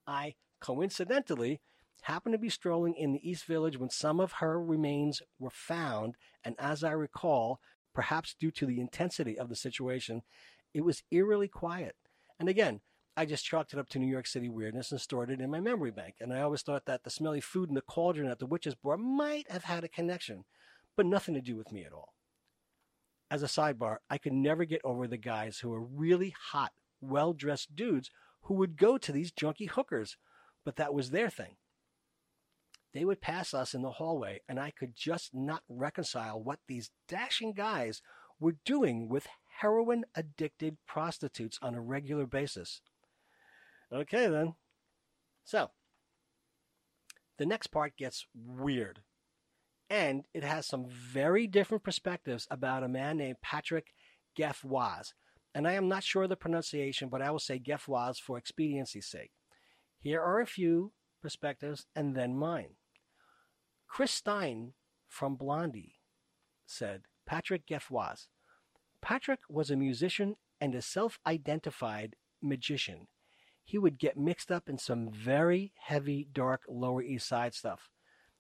I, 0.08 0.36
coincidentally, 0.60 1.62
happened 2.04 2.34
to 2.34 2.40
be 2.40 2.50
strolling 2.50 2.96
in 2.96 3.14
the 3.14 3.30
East 3.30 3.46
Village 3.46 3.78
when 3.78 3.90
some 3.90 4.20
of 4.20 4.34
her 4.34 4.62
remains 4.62 5.22
were 5.40 5.50
found, 5.50 6.16
and 6.44 6.56
as 6.60 6.84
I 6.84 6.92
recall, 6.92 7.60
perhaps 7.94 8.36
due 8.38 8.52
to 8.52 8.66
the 8.66 8.82
intensity 8.82 9.38
of 9.38 9.50
the 9.50 9.56
situation, 9.56 10.24
it 10.74 10.82
was 10.82 11.04
eerily 11.12 11.48
quiet. 11.48 11.96
And 12.40 12.50
again, 12.50 12.82
I 13.16 13.26
just 13.26 13.46
chalked 13.46 13.74
it 13.74 13.80
up 13.80 13.90
to 13.90 14.00
New 14.00 14.08
York 14.08 14.26
City 14.26 14.50
weirdness 14.50 14.92
and 14.92 15.00
stored 15.00 15.30
it 15.30 15.40
in 15.40 15.52
my 15.52 15.60
memory 15.60 15.92
bank. 15.92 16.16
And 16.20 16.34
I 16.34 16.42
always 16.42 16.64
thought 16.64 16.86
that 16.88 17.04
the 17.04 17.12
smelly 17.12 17.42
food 17.42 17.70
in 17.70 17.76
the 17.76 17.82
cauldron 17.82 18.28
at 18.28 18.40
the 18.40 18.48
witch's 18.48 18.76
bar 18.76 18.98
might 18.98 19.50
have 19.52 19.66
had 19.66 19.84
a 19.84 19.88
connection 19.88 20.46
but 20.96 21.06
nothing 21.06 21.34
to 21.36 21.42
do 21.42 21.56
with 21.56 21.72
me 21.72 21.84
at 21.84 21.94
all. 21.94 22.14
As 23.32 23.42
a 23.42 23.48
sidebar, 23.48 23.98
I 24.10 24.18
could 24.18 24.34
never 24.34 24.66
get 24.66 24.82
over 24.84 25.08
the 25.08 25.18
guys 25.18 25.60
who 25.60 25.70
were 25.70 25.84
really 25.84 26.36
hot, 26.52 26.72
well 27.02 27.34
dressed 27.34 27.76
dudes 27.76 28.12
who 28.44 28.56
would 28.56 28.78
go 28.78 28.98
to 28.98 29.12
these 29.12 29.32
junky 29.32 29.70
hookers, 29.70 30.18
but 30.66 30.76
that 30.76 30.94
was 30.94 31.12
their 31.12 31.30
thing. 31.30 31.56
They 32.94 33.06
would 33.06 33.22
pass 33.22 33.54
us 33.54 33.74
in 33.74 33.82
the 33.82 33.92
hallway, 33.92 34.42
and 34.48 34.60
I 34.60 34.72
could 34.72 34.96
just 34.96 35.34
not 35.34 35.64
reconcile 35.68 36.42
what 36.42 36.60
these 36.68 36.92
dashing 37.08 37.54
guys 37.54 38.02
were 38.40 38.56
doing 38.66 39.10
with 39.10 39.28
heroin 39.60 40.04
addicted 40.16 40.78
prostitutes 40.88 41.58
on 41.62 41.74
a 41.74 41.82
regular 41.82 42.28
basis. 42.28 42.82
Okay, 43.92 44.28
then. 44.28 44.54
So, 45.44 45.72
the 47.38 47.46
next 47.46 47.68
part 47.68 47.98
gets 47.98 48.28
weird. 48.36 49.02
And 49.94 50.26
it 50.34 50.44
has 50.44 50.66
some 50.66 50.88
very 50.88 51.46
different 51.46 51.84
perspectives 51.84 52.48
about 52.50 52.82
a 52.82 52.88
man 52.88 53.18
named 53.18 53.44
Patrick 53.44 53.94
Gefwaz. 54.36 55.14
And 55.54 55.68
I 55.68 55.74
am 55.74 55.88
not 55.88 56.04
sure 56.04 56.24
of 56.24 56.30
the 56.30 56.36
pronunciation, 56.36 57.10
but 57.10 57.22
I 57.22 57.30
will 57.30 57.38
say 57.38 57.60
Gefwaz 57.60 58.18
for 58.20 58.36
expediency's 58.36 59.06
sake. 59.06 59.30
Here 60.00 60.20
are 60.20 60.42
a 60.42 60.48
few 60.48 60.94
perspectives 61.22 61.86
and 61.96 62.16
then 62.16 62.36
mine. 62.36 62.72
Chris 63.88 64.10
Stein 64.10 64.74
from 65.08 65.36
Blondie 65.36 66.00
said 66.66 67.04
Patrick 67.28 67.68
Gefwaz. 67.68 68.30
Patrick 69.00 69.42
was 69.48 69.70
a 69.70 69.76
musician 69.76 70.38
and 70.60 70.74
a 70.74 70.82
self 70.82 71.20
identified 71.28 72.16
magician. 72.42 73.10
He 73.64 73.78
would 73.78 74.00
get 74.00 74.18
mixed 74.18 74.52
up 74.52 74.68
in 74.68 74.80
some 74.80 75.12
very 75.12 75.72
heavy, 75.78 76.28
dark 76.34 76.62
Lower 76.68 77.04
East 77.04 77.28
Side 77.28 77.54
stuff. 77.54 77.92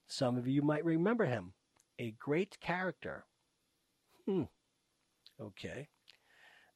Some 0.08 0.38
of 0.38 0.48
you 0.48 0.62
might 0.62 0.86
remember 0.86 1.26
him. 1.26 1.54
A 2.00 2.16
great 2.20 2.60
character. 2.60 3.26
Hmm. 4.26 4.44
Okay. 5.40 5.90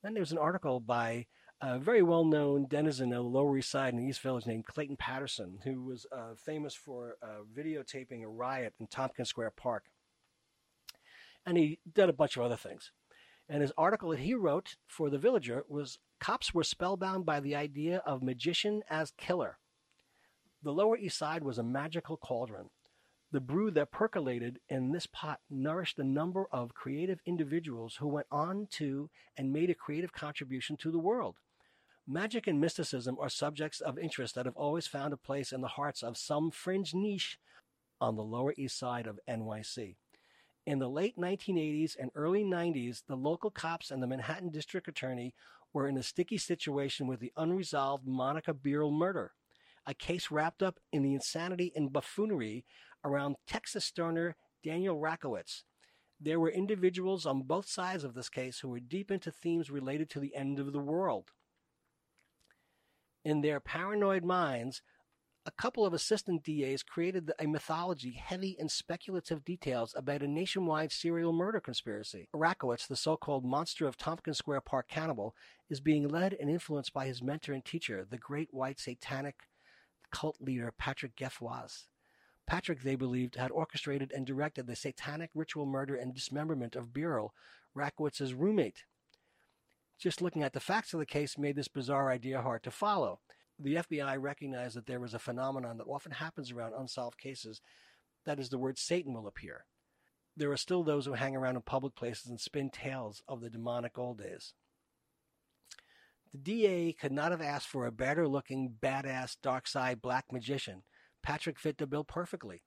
Then 0.04 0.14
there's 0.14 0.32
an 0.32 0.38
article 0.38 0.80
by 0.80 1.28
a 1.62 1.80
very 1.80 2.04
well 2.04 2.24
known 2.24 2.68
denizen 2.68 3.12
of 3.14 3.24
the 3.24 3.30
Lower 3.30 3.58
East 3.58 3.72
Side 3.72 3.94
in 3.94 4.00
the 4.00 4.06
East 4.06 4.22
Village 4.22 4.46
named 4.46 4.66
Clayton 4.66 4.98
Patterson, 4.98 5.60
who 5.64 5.84
was 5.84 6.06
uh, 6.12 6.36
famous 6.36 6.76
for 6.76 7.18
uh, 7.22 7.44
videotaping 7.56 8.24
a 8.24 8.28
riot 8.28 8.74
in 8.80 8.88
Tompkins 8.88 9.30
Square 9.30 9.54
Park. 9.58 9.86
And 11.46 11.58
he 11.58 11.80
did 11.92 12.10
a 12.10 12.14
bunch 12.14 12.38
of 12.38 12.44
other 12.44 12.58
things. 12.58 12.92
And 13.50 13.62
his 13.62 13.72
article 13.78 14.10
that 14.10 14.20
he 14.20 14.34
wrote 14.34 14.76
for 14.88 15.10
The 15.10 15.18
Villager 15.18 15.64
was 15.68 16.00
Cops 16.20 16.54
were 16.54 16.64
spellbound 16.64 17.26
by 17.26 17.40
the 17.40 17.56
idea 17.56 18.02
of 18.06 18.22
magician 18.22 18.82
as 18.90 19.12
killer. 19.18 19.58
The 20.64 20.74
Lower 20.74 20.98
East 20.98 21.18
Side 21.18 21.44
was 21.44 21.58
a 21.58 21.64
magical 21.64 22.18
cauldron. 22.18 22.70
The 23.32 23.42
brew 23.42 23.72
that 23.72 23.92
percolated 23.92 24.60
in 24.70 24.92
this 24.92 25.06
pot 25.06 25.42
nourished 25.50 26.00
a 26.00 26.04
number 26.04 26.46
of 26.50 26.74
creative 26.74 27.20
individuals 27.26 27.98
who 27.98 28.08
went 28.08 28.28
on 28.32 28.68
to 28.72 29.10
and 29.36 29.52
made 29.52 29.70
a 29.70 29.76
creative 29.76 30.14
contribution 30.14 30.78
to 30.78 30.92
the 30.92 31.00
world. 31.00 31.36
Magic 32.08 32.48
and 32.48 32.62
mysticism 32.62 33.18
are 33.20 33.28
subjects 33.28 33.82
of 33.82 34.00
interest 34.00 34.36
that 34.36 34.46
have 34.46 34.56
always 34.56 34.88
found 34.88 35.12
a 35.12 35.18
place 35.18 35.52
in 35.52 35.60
the 35.60 35.68
hearts 35.68 36.04
of 36.04 36.18
some 36.18 36.52
fringe 36.52 36.94
niche 36.94 37.38
on 38.00 38.16
the 38.16 38.24
Lower 38.24 38.54
East 38.56 38.80
Side 38.80 39.08
of 39.08 39.20
NYC. 39.28 39.98
In 40.66 40.80
the 40.80 40.90
late 40.90 41.18
1980s 41.18 41.98
and 42.00 42.12
early 42.16 42.46
90s, 42.46 43.04
the 43.08 43.18
local 43.18 43.52
cops 43.52 43.92
and 43.92 44.02
the 44.02 44.08
Manhattan 44.08 44.52
District 44.52 44.88
Attorney 44.88 45.34
were 45.74 45.90
in 45.90 45.98
a 45.98 46.04
sticky 46.04 46.38
situation 46.38 47.08
with 47.08 47.20
the 47.20 47.34
unresolved 47.36 48.08
Monica 48.08 48.54
Beerle 48.54 48.92
murder, 48.92 49.34
a 49.88 49.94
case 49.94 50.30
wrapped 50.30 50.62
up 50.62 50.80
in 50.92 51.02
the 51.02 51.14
insanity 51.14 51.72
and 51.76 51.92
buffoonery 51.92 52.66
around 53.04 53.38
Texas 53.48 53.86
stoner 53.86 54.36
Daniel 54.64 55.00
Rakowitz. 55.00 55.64
There 56.20 56.40
were 56.40 56.50
individuals 56.50 57.26
on 57.26 57.44
both 57.44 57.68
sides 57.68 58.04
of 58.04 58.14
this 58.14 58.30
case 58.30 58.60
who 58.60 58.70
were 58.70 58.80
deep 58.80 59.10
into 59.10 59.32
themes 59.32 59.72
related 59.72 60.10
to 60.12 60.20
the 60.20 60.36
end 60.36 60.60
of 60.60 60.74
the 60.74 60.80
world 60.80 61.32
in 63.28 63.42
their 63.42 63.60
paranoid 63.60 64.24
minds, 64.24 64.82
a 65.46 65.52
couple 65.52 65.86
of 65.86 65.94
assistant 65.94 66.44
DAs 66.44 66.82
created 66.82 67.32
a 67.40 67.46
mythology 67.46 68.14
heavy 68.14 68.56
in 68.58 68.70
speculative 68.70 69.44
details 69.44 69.94
about 69.98 70.22
a 70.22 70.28
nationwide 70.28 70.94
serial 70.94 71.34
murder 71.34 71.60
conspiracy. 71.60 72.30
Rakowitz, 72.34 72.88
the 72.88 72.96
so 72.96 73.18
called 73.18 73.44
monster 73.44 73.86
of 73.86 73.98
Tompkins 73.98 74.38
Square 74.38 74.62
Park 74.62 74.88
cannibal, 74.88 75.36
is 75.70 75.82
being 75.82 76.08
led 76.08 76.38
and 76.40 76.50
influenced 76.50 76.94
by 76.94 77.06
his 77.06 77.22
mentor 77.22 77.52
and 77.52 77.66
teacher, 77.66 78.08
the 78.10 78.18
great 78.18 78.48
white 78.52 78.80
satanic 78.80 79.36
cult 80.12 80.38
leader 80.42 80.74
Patrick 80.78 81.16
Gefwaz. 81.16 81.86
Patrick, 82.46 82.82
they 82.82 82.96
believed, 82.96 83.36
had 83.36 83.52
orchestrated 83.52 84.12
and 84.16 84.26
directed 84.26 84.68
the 84.68 84.76
satanic 84.76 85.30
ritual 85.36 85.66
murder 85.66 85.96
and 85.96 86.14
dismemberment 86.14 86.76
of 86.76 86.94
Beerle, 86.94 87.32
Rakowitz's 87.76 88.34
roommate. 88.34 88.86
Just 90.00 90.22
looking 90.22 90.44
at 90.44 90.54
the 90.54 90.60
facts 90.60 90.94
of 90.94 91.00
the 91.00 91.06
case 91.06 91.38
made 91.38 91.56
this 91.56 91.68
bizarre 91.68 92.10
idea 92.10 92.42
hard 92.42 92.64
to 92.64 92.72
follow. 92.72 93.20
The 93.60 93.76
FBI 93.76 94.22
recognized 94.22 94.76
that 94.78 94.86
there 94.86 95.00
was 95.00 95.14
a 95.14 95.20
phenomenon 95.20 95.78
that 95.78 95.88
often 95.88 96.14
happens 96.14 96.52
around 96.52 96.74
unsolved 96.78 97.18
cases. 97.18 97.62
That 98.26 98.40
is, 98.40 98.50
the 98.50 98.60
word 98.60 98.78
Satan 98.78 99.14
will 99.14 99.28
appear. 99.28 99.66
There 100.36 100.52
are 100.52 100.58
still 100.58 100.84
those 100.84 101.06
who 101.06 101.14
hang 101.14 101.36
around 101.36 101.56
in 101.56 101.64
public 101.64 101.96
places 101.96 102.28
and 102.28 102.40
spin 102.40 102.70
tales 102.70 103.24
of 103.28 103.42
the 103.42 103.50
demonic 103.50 103.98
old 103.98 104.20
days. 104.20 104.54
The 106.38 106.44
DA 106.44 106.94
could 106.94 107.12
not 107.12 107.32
have 107.32 107.42
asked 107.42 107.68
for 107.68 107.88
a 107.88 107.92
better 107.92 108.28
looking, 108.28 108.76
badass, 108.80 109.38
dark 109.42 109.68
side 109.68 110.04
black 110.04 110.26
magician. 110.32 110.84
Patrick 111.24 111.58
fit 111.58 111.80
the 111.80 111.88
bill 111.88 112.04
perfectly. 112.04 112.62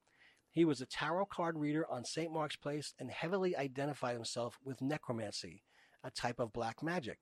He 0.50 0.64
was 0.64 0.80
a 0.80 0.86
tarot 0.86 1.26
card 1.26 1.56
reader 1.56 1.86
on 1.88 2.04
St. 2.04 2.32
Mark's 2.32 2.56
Place 2.56 2.94
and 2.98 3.12
heavily 3.12 3.56
identified 3.56 4.16
himself 4.16 4.58
with 4.64 4.82
necromancy, 4.82 5.62
a 6.02 6.10
type 6.10 6.40
of 6.40 6.52
black 6.52 6.82
magic. 6.82 7.20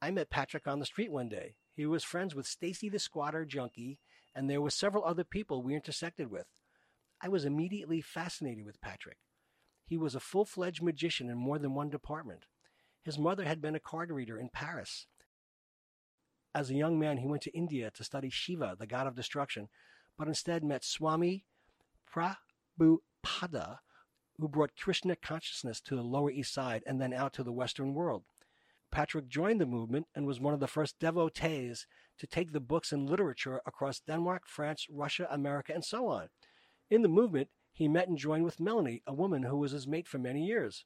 I 0.00 0.10
met 0.10 0.30
Patrick 0.30 0.66
on 0.66 0.78
the 0.78 0.86
street 0.86 1.12
one 1.12 1.28
day. 1.28 1.56
He 1.74 1.84
was 1.84 2.02
friends 2.02 2.34
with 2.34 2.46
Stacy 2.46 2.88
the 2.88 2.98
squatter 2.98 3.44
junkie, 3.44 3.98
and 4.34 4.48
there 4.48 4.62
were 4.62 4.70
several 4.70 5.04
other 5.04 5.24
people 5.24 5.62
we 5.62 5.74
intersected 5.74 6.30
with. 6.30 6.46
I 7.20 7.28
was 7.28 7.44
immediately 7.44 8.00
fascinated 8.00 8.64
with 8.64 8.80
Patrick. 8.80 9.18
He 9.84 9.98
was 9.98 10.14
a 10.14 10.20
full 10.20 10.46
fledged 10.46 10.82
magician 10.82 11.28
in 11.28 11.36
more 11.36 11.58
than 11.58 11.74
one 11.74 11.90
department. 11.90 12.46
His 13.04 13.18
mother 13.18 13.44
had 13.44 13.60
been 13.60 13.74
a 13.74 13.80
card 13.80 14.10
reader 14.10 14.38
in 14.38 14.48
Paris. 14.48 15.06
As 16.54 16.70
a 16.70 16.74
young 16.74 16.98
man, 16.98 17.18
he 17.18 17.26
went 17.26 17.42
to 17.42 17.56
India 17.56 17.90
to 17.90 18.04
study 18.04 18.30
Shiva, 18.30 18.76
the 18.78 18.86
god 18.86 19.06
of 19.06 19.14
destruction, 19.14 19.68
but 20.16 20.26
instead 20.26 20.64
met 20.64 20.84
Swami 20.84 21.44
Prabhupada, 22.10 23.78
who 24.38 24.48
brought 24.48 24.76
Krishna 24.76 25.16
consciousness 25.16 25.80
to 25.82 25.96
the 25.96 26.02
Lower 26.02 26.30
East 26.30 26.54
Side 26.54 26.82
and 26.86 27.00
then 27.00 27.12
out 27.12 27.34
to 27.34 27.42
the 27.42 27.52
Western 27.52 27.92
world. 27.92 28.24
Patrick 28.90 29.28
joined 29.28 29.60
the 29.60 29.66
movement 29.66 30.06
and 30.14 30.26
was 30.26 30.40
one 30.40 30.54
of 30.54 30.60
the 30.60 30.68
first 30.68 30.98
devotees 30.98 31.86
to 32.18 32.26
take 32.26 32.52
the 32.52 32.60
books 32.60 32.92
and 32.92 33.10
literature 33.10 33.60
across 33.66 34.00
Denmark, 34.00 34.44
France, 34.46 34.86
Russia, 34.88 35.26
America, 35.30 35.74
and 35.74 35.84
so 35.84 36.06
on. 36.06 36.28
In 36.88 37.02
the 37.02 37.08
movement, 37.08 37.48
he 37.72 37.88
met 37.88 38.08
and 38.08 38.16
joined 38.16 38.44
with 38.44 38.60
Melanie, 38.60 39.02
a 39.06 39.12
woman 39.12 39.42
who 39.42 39.58
was 39.58 39.72
his 39.72 39.88
mate 39.88 40.06
for 40.06 40.18
many 40.18 40.46
years. 40.46 40.84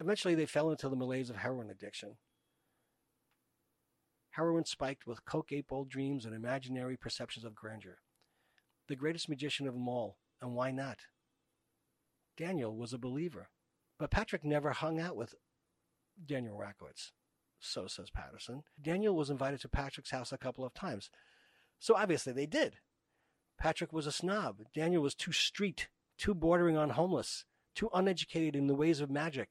Eventually, 0.00 0.34
they 0.34 0.46
fell 0.46 0.70
into 0.70 0.88
the 0.88 0.96
malaise 0.96 1.30
of 1.30 1.36
heroin 1.36 1.70
addiction. 1.70 2.16
Heroin 4.30 4.66
spiked 4.66 5.06
with 5.06 5.24
coke 5.24 5.52
eight 5.52 5.68
ball 5.68 5.84
dreams 5.84 6.26
and 6.26 6.34
imaginary 6.34 6.96
perceptions 6.96 7.44
of 7.44 7.54
grandeur. 7.54 7.98
The 8.88 8.96
greatest 8.96 9.28
magician 9.28 9.66
of 9.66 9.74
them 9.74 9.88
all, 9.88 10.18
and 10.40 10.54
why 10.54 10.70
not? 10.70 10.98
Daniel 12.36 12.76
was 12.76 12.92
a 12.92 12.98
believer. 12.98 13.48
But 13.98 14.10
Patrick 14.10 14.44
never 14.44 14.72
hung 14.72 15.00
out 15.00 15.16
with 15.16 15.34
Daniel 16.24 16.58
Rakowitz. 16.58 17.12
So 17.58 17.86
says 17.86 18.10
Patterson. 18.10 18.64
Daniel 18.80 19.16
was 19.16 19.30
invited 19.30 19.60
to 19.62 19.68
Patrick's 19.68 20.10
house 20.10 20.32
a 20.32 20.38
couple 20.38 20.64
of 20.64 20.74
times. 20.74 21.10
So 21.78 21.96
obviously 21.96 22.32
they 22.32 22.46
did. 22.46 22.76
Patrick 23.58 23.92
was 23.92 24.06
a 24.06 24.12
snob. 24.12 24.58
Daniel 24.74 25.02
was 25.02 25.14
too 25.14 25.32
street, 25.32 25.88
too 26.18 26.34
bordering 26.34 26.76
on 26.76 26.90
homeless, 26.90 27.46
too 27.74 27.88
uneducated 27.94 28.54
in 28.54 28.66
the 28.66 28.74
ways 28.74 29.00
of 29.00 29.10
magic. 29.10 29.48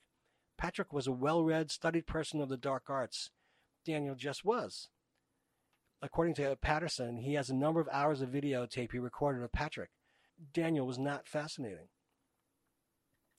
Patrick 0.58 0.94
was 0.94 1.08
a 1.08 1.12
well 1.12 1.44
read, 1.44 1.72
studied 1.72 2.08
person 2.08 2.42
of 2.42 2.50
the 2.50 2.58
dark 2.58 2.84
arts. 2.90 3.32
Daniel 3.86 4.16
just 4.16 4.44
was. 4.44 4.90
According 6.02 6.36
to 6.36 6.56
Patterson, 6.62 7.18
he 7.18 7.34
has 7.34 7.50
a 7.50 7.56
number 7.56 7.80
of 7.80 7.90
hours 7.92 8.22
of 8.22 8.30
videotape 8.30 8.92
he 8.92 9.00
recorded 9.00 9.44
of 9.44 9.52
Patrick. 9.52 9.90
Daniel 10.54 10.86
was 10.86 11.00
not 11.00 11.28
fascinating. 11.28 11.88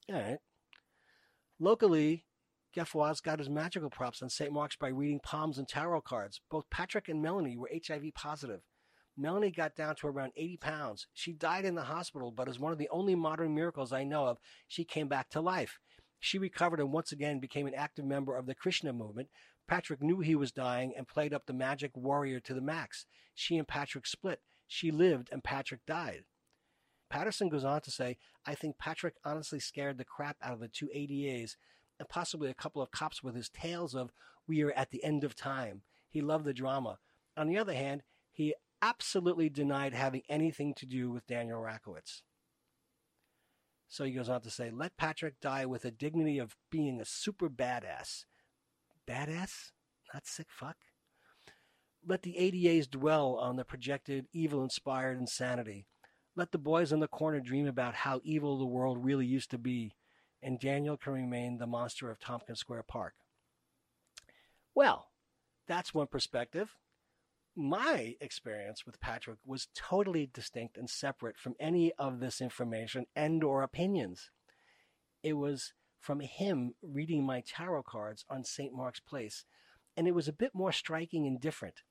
All 0.09 0.15
right. 0.15 0.39
Locally, 1.59 2.25
Gefwaz 2.75 3.21
got 3.21 3.39
his 3.39 3.49
magical 3.49 3.89
props 3.89 4.21
on 4.21 4.29
St. 4.29 4.51
Mark's 4.51 4.75
by 4.75 4.89
reading 4.89 5.19
palms 5.19 5.57
and 5.57 5.67
tarot 5.67 6.01
cards. 6.01 6.41
Both 6.49 6.69
Patrick 6.69 7.07
and 7.07 7.21
Melanie 7.21 7.57
were 7.57 7.71
HIV 7.87 8.13
positive. 8.13 8.61
Melanie 9.17 9.51
got 9.51 9.75
down 9.75 9.95
to 9.95 10.07
around 10.07 10.33
80 10.35 10.57
pounds. 10.57 11.07
She 11.13 11.33
died 11.33 11.65
in 11.65 11.73
the 11.73 11.83
hospital, 11.83 12.31
but 12.31 12.47
as 12.47 12.59
one 12.59 12.71
of 12.71 12.77
the 12.77 12.89
only 12.89 13.15
modern 13.15 13.55
miracles 13.55 13.91
I 13.91 14.03
know 14.03 14.25
of, 14.25 14.37
she 14.67 14.83
came 14.83 15.07
back 15.07 15.29
to 15.29 15.41
life. 15.41 15.79
She 16.19 16.37
recovered 16.37 16.79
and 16.79 16.91
once 16.91 17.11
again 17.11 17.39
became 17.39 17.67
an 17.67 17.75
active 17.75 18.05
member 18.05 18.35
of 18.35 18.45
the 18.45 18.55
Krishna 18.55 18.93
movement. 18.93 19.29
Patrick 19.67 20.01
knew 20.01 20.19
he 20.19 20.35
was 20.35 20.51
dying 20.51 20.93
and 20.95 21.07
played 21.07 21.33
up 21.33 21.45
the 21.45 21.53
magic 21.53 21.95
warrior 21.95 22.39
to 22.41 22.53
the 22.53 22.61
max. 22.61 23.05
She 23.35 23.57
and 23.57 23.67
Patrick 23.67 24.07
split. 24.07 24.41
She 24.67 24.91
lived 24.91 25.29
and 25.31 25.43
Patrick 25.43 25.85
died. 25.85 26.23
Patterson 27.09 27.49
goes 27.49 27.63
on 27.63 27.81
to 27.81 27.91
say, 27.91 28.17
I 28.45 28.55
think 28.55 28.77
Patrick 28.77 29.15
honestly 29.23 29.59
scared 29.59 29.97
the 29.97 30.05
crap 30.05 30.37
out 30.41 30.53
of 30.53 30.59
the 30.59 30.67
two 30.67 30.89
ADAs 30.93 31.55
and 31.99 32.09
possibly 32.09 32.49
a 32.49 32.55
couple 32.55 32.81
of 32.81 32.91
cops 32.91 33.23
with 33.23 33.35
his 33.35 33.49
tales 33.49 33.95
of, 33.95 34.11
we 34.47 34.61
are 34.63 34.71
at 34.71 34.91
the 34.91 35.03
end 35.03 35.23
of 35.23 35.35
time. 35.35 35.81
He 36.09 36.21
loved 36.21 36.45
the 36.45 36.53
drama. 36.53 36.99
On 37.35 37.47
the 37.47 37.57
other 37.57 37.73
hand, 37.73 38.03
he 38.31 38.55
absolutely 38.81 39.49
denied 39.49 39.93
having 39.93 40.21
anything 40.29 40.73
to 40.75 40.85
do 40.85 41.09
with 41.09 41.27
Daniel 41.27 41.61
Rakowitz. 41.61 42.21
So 43.87 44.03
he 44.03 44.11
goes 44.11 44.29
on 44.29 44.41
to 44.41 44.49
say, 44.49 44.69
let 44.69 44.97
Patrick 44.97 45.39
die 45.39 45.65
with 45.65 45.83
the 45.83 45.91
dignity 45.91 46.39
of 46.39 46.57
being 46.69 46.99
a 46.99 47.05
super 47.05 47.49
badass. 47.49 48.25
Badass? 49.07 49.71
Not 50.13 50.25
sick 50.25 50.47
fuck? 50.49 50.77
Let 52.05 52.23
the 52.23 52.35
ADAs 52.37 52.87
dwell 52.89 53.35
on 53.35 53.55
the 53.55 53.65
projected 53.65 54.27
evil 54.31 54.63
inspired 54.63 55.19
insanity. 55.19 55.87
Let 56.35 56.51
the 56.51 56.57
boys 56.57 56.91
in 56.91 56.99
the 56.99 57.07
corner 57.07 57.39
dream 57.39 57.65
about 57.65 57.95
how 57.95 58.21
evil 58.23 58.57
the 58.57 58.65
world 58.65 59.03
really 59.03 59.25
used 59.25 59.49
to 59.51 59.57
be, 59.57 59.93
and 60.41 60.59
Daniel 60.59 60.95
can 60.95 61.13
remain 61.13 61.57
the 61.57 61.67
monster 61.67 62.11
of 62.11 62.19
Tompkins 62.19 62.59
Square 62.59 62.83
Park. 62.83 63.15
Well, 64.75 65.07
that's 65.67 65.93
one 65.93 66.07
perspective. 66.07 66.75
My 67.59 68.15
experience 68.21 68.85
with 68.85 68.99
Patrick 68.99 69.39
was 69.43 69.67
totally 69.73 70.29
distinct 70.31 70.77
and 70.77 70.87
separate 70.87 71.39
from 71.39 71.55
any 71.59 71.91
of 71.93 72.19
this 72.19 72.39
information 72.39 73.07
and 73.15 73.43
or 73.43 73.63
opinions. 73.63 74.29
It 75.23 75.33
was 75.33 75.73
from 75.99 76.19
him 76.19 76.75
reading 76.83 77.25
my 77.25 77.41
tarot 77.41 77.81
cards 77.81 78.25
on 78.29 78.43
St. 78.43 78.75
Mark's 78.75 78.99
Place, 78.99 79.43
and 79.95 80.07
it 80.07 80.13
was 80.13 80.27
a 80.27 80.33
bit 80.33 80.51
more 80.53 80.71
striking 80.71 81.25
and 81.25 81.41
different. 81.41 81.81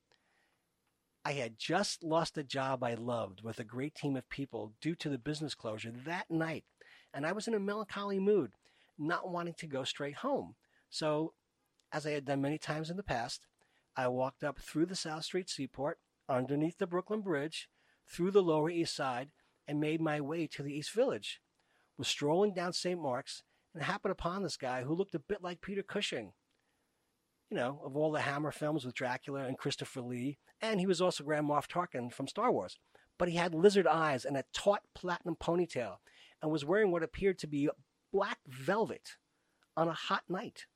I 1.25 1.33
had 1.33 1.59
just 1.59 2.05
lost 2.05 2.39
a 2.39 2.45
job 2.45 2.85
I 2.85 2.95
loved 2.95 3.43
with 3.43 3.59
a 3.59 3.65
great 3.65 3.97
team 3.97 4.15
of 4.15 4.29
people 4.29 4.73
due 4.81 4.95
to 4.95 5.09
the 5.09 5.19
business 5.19 5.57
closure 5.57 5.93
that 6.05 6.31
night, 6.31 6.65
and 7.13 7.27
I 7.27 7.33
was 7.33 7.49
in 7.49 7.55
a 7.55 7.59
melancholy 7.59 8.21
mood, 8.21 8.53
not 8.97 9.29
wanting 9.29 9.55
to 9.55 9.67
go 9.67 9.83
straight 9.83 10.19
home. 10.19 10.55
So, 10.91 11.33
as 11.91 12.07
I 12.07 12.13
had 12.13 12.25
done 12.25 12.41
many 12.41 12.57
times 12.57 12.89
in 12.89 12.97
the 12.97 13.03
past, 13.03 13.41
I 13.97 14.09
walked 14.09 14.45
up 14.45 14.59
through 14.59 14.87
the 14.87 14.97
South 14.97 15.25
Street 15.25 15.49
Seaport, 15.49 15.99
underneath 16.29 16.79
the 16.79 16.87
Brooklyn 16.87 17.23
Bridge, 17.23 17.69
through 18.07 18.31
the 18.31 18.43
Lower 18.43 18.71
East 18.71 18.95
Side, 18.95 19.31
and 19.67 19.81
made 19.81 20.00
my 20.00 20.21
way 20.21 20.47
to 20.49 20.62
the 20.62 20.75
East 20.75 20.93
Village. 20.93 21.41
Was 21.97 22.09
strolling 22.09 22.53
down 22.53 22.73
St. 22.73 23.00
Mark's 23.00 23.43
and 23.75 23.83
happened 23.83 24.12
upon 24.12 24.43
this 24.43 24.57
guy 24.57 24.83
who 24.83 24.95
looked 24.95 25.15
a 25.15 25.19
bit 25.19 25.43
like 25.43 25.61
Peter 25.61 25.83
Cushing. 25.83 26.33
You 27.50 27.57
know, 27.57 27.81
of 27.85 27.97
all 27.97 28.11
the 28.11 28.21
Hammer 28.21 28.50
films 28.50 28.85
with 28.85 28.95
Dracula 28.95 29.45
and 29.45 29.57
Christopher 29.57 30.00
Lee, 30.00 30.38
and 30.61 30.81
he 30.81 30.87
was 30.87 31.00
also 31.00 31.25
Grand 31.25 31.49
Moff 31.49 31.69
Tarkin 31.69 32.12
from 32.12 32.26
Star 32.26 32.50
Wars. 32.50 32.79
But 33.19 33.29
he 33.29 33.37
had 33.37 33.55
lizard 33.55 33.87
eyes 33.87 34.25
and 34.25 34.37
a 34.37 34.45
taut 34.53 34.83
platinum 34.95 35.37
ponytail, 35.37 35.97
and 36.43 36.50
was 36.50 36.65
wearing 36.65 36.91
what 36.91 37.03
appeared 37.03 37.38
to 37.38 37.47
be 37.47 37.71
black 38.12 38.38
velvet 38.47 39.17
on 39.76 39.88
a 39.88 39.93
hot 39.93 40.25
night. 40.29 40.67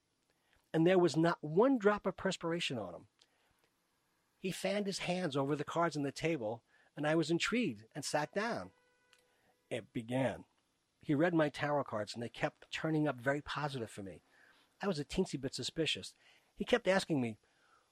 And 0.72 0.86
there 0.86 0.98
was 0.98 1.16
not 1.16 1.38
one 1.40 1.78
drop 1.78 2.06
of 2.06 2.16
perspiration 2.16 2.78
on 2.78 2.94
him. 2.94 3.06
He 4.40 4.50
fanned 4.50 4.86
his 4.86 5.00
hands 5.00 5.36
over 5.36 5.54
the 5.54 5.64
cards 5.64 5.96
on 5.96 6.02
the 6.02 6.10
table, 6.12 6.62
and 6.96 7.06
I 7.06 7.14
was 7.14 7.30
intrigued 7.30 7.84
and 7.94 8.04
sat 8.04 8.32
down. 8.32 8.70
It 9.70 9.92
began. 9.92 10.44
He 11.02 11.14
read 11.14 11.34
my 11.34 11.48
tarot 11.48 11.84
cards, 11.84 12.14
and 12.14 12.22
they 12.22 12.28
kept 12.28 12.70
turning 12.72 13.06
up 13.06 13.20
very 13.20 13.42
positive 13.42 13.90
for 13.90 14.02
me. 14.02 14.22
I 14.82 14.86
was 14.86 14.98
a 14.98 15.04
teensy 15.04 15.40
bit 15.40 15.54
suspicious. 15.54 16.14
He 16.56 16.64
kept 16.64 16.88
asking 16.88 17.20
me, 17.20 17.36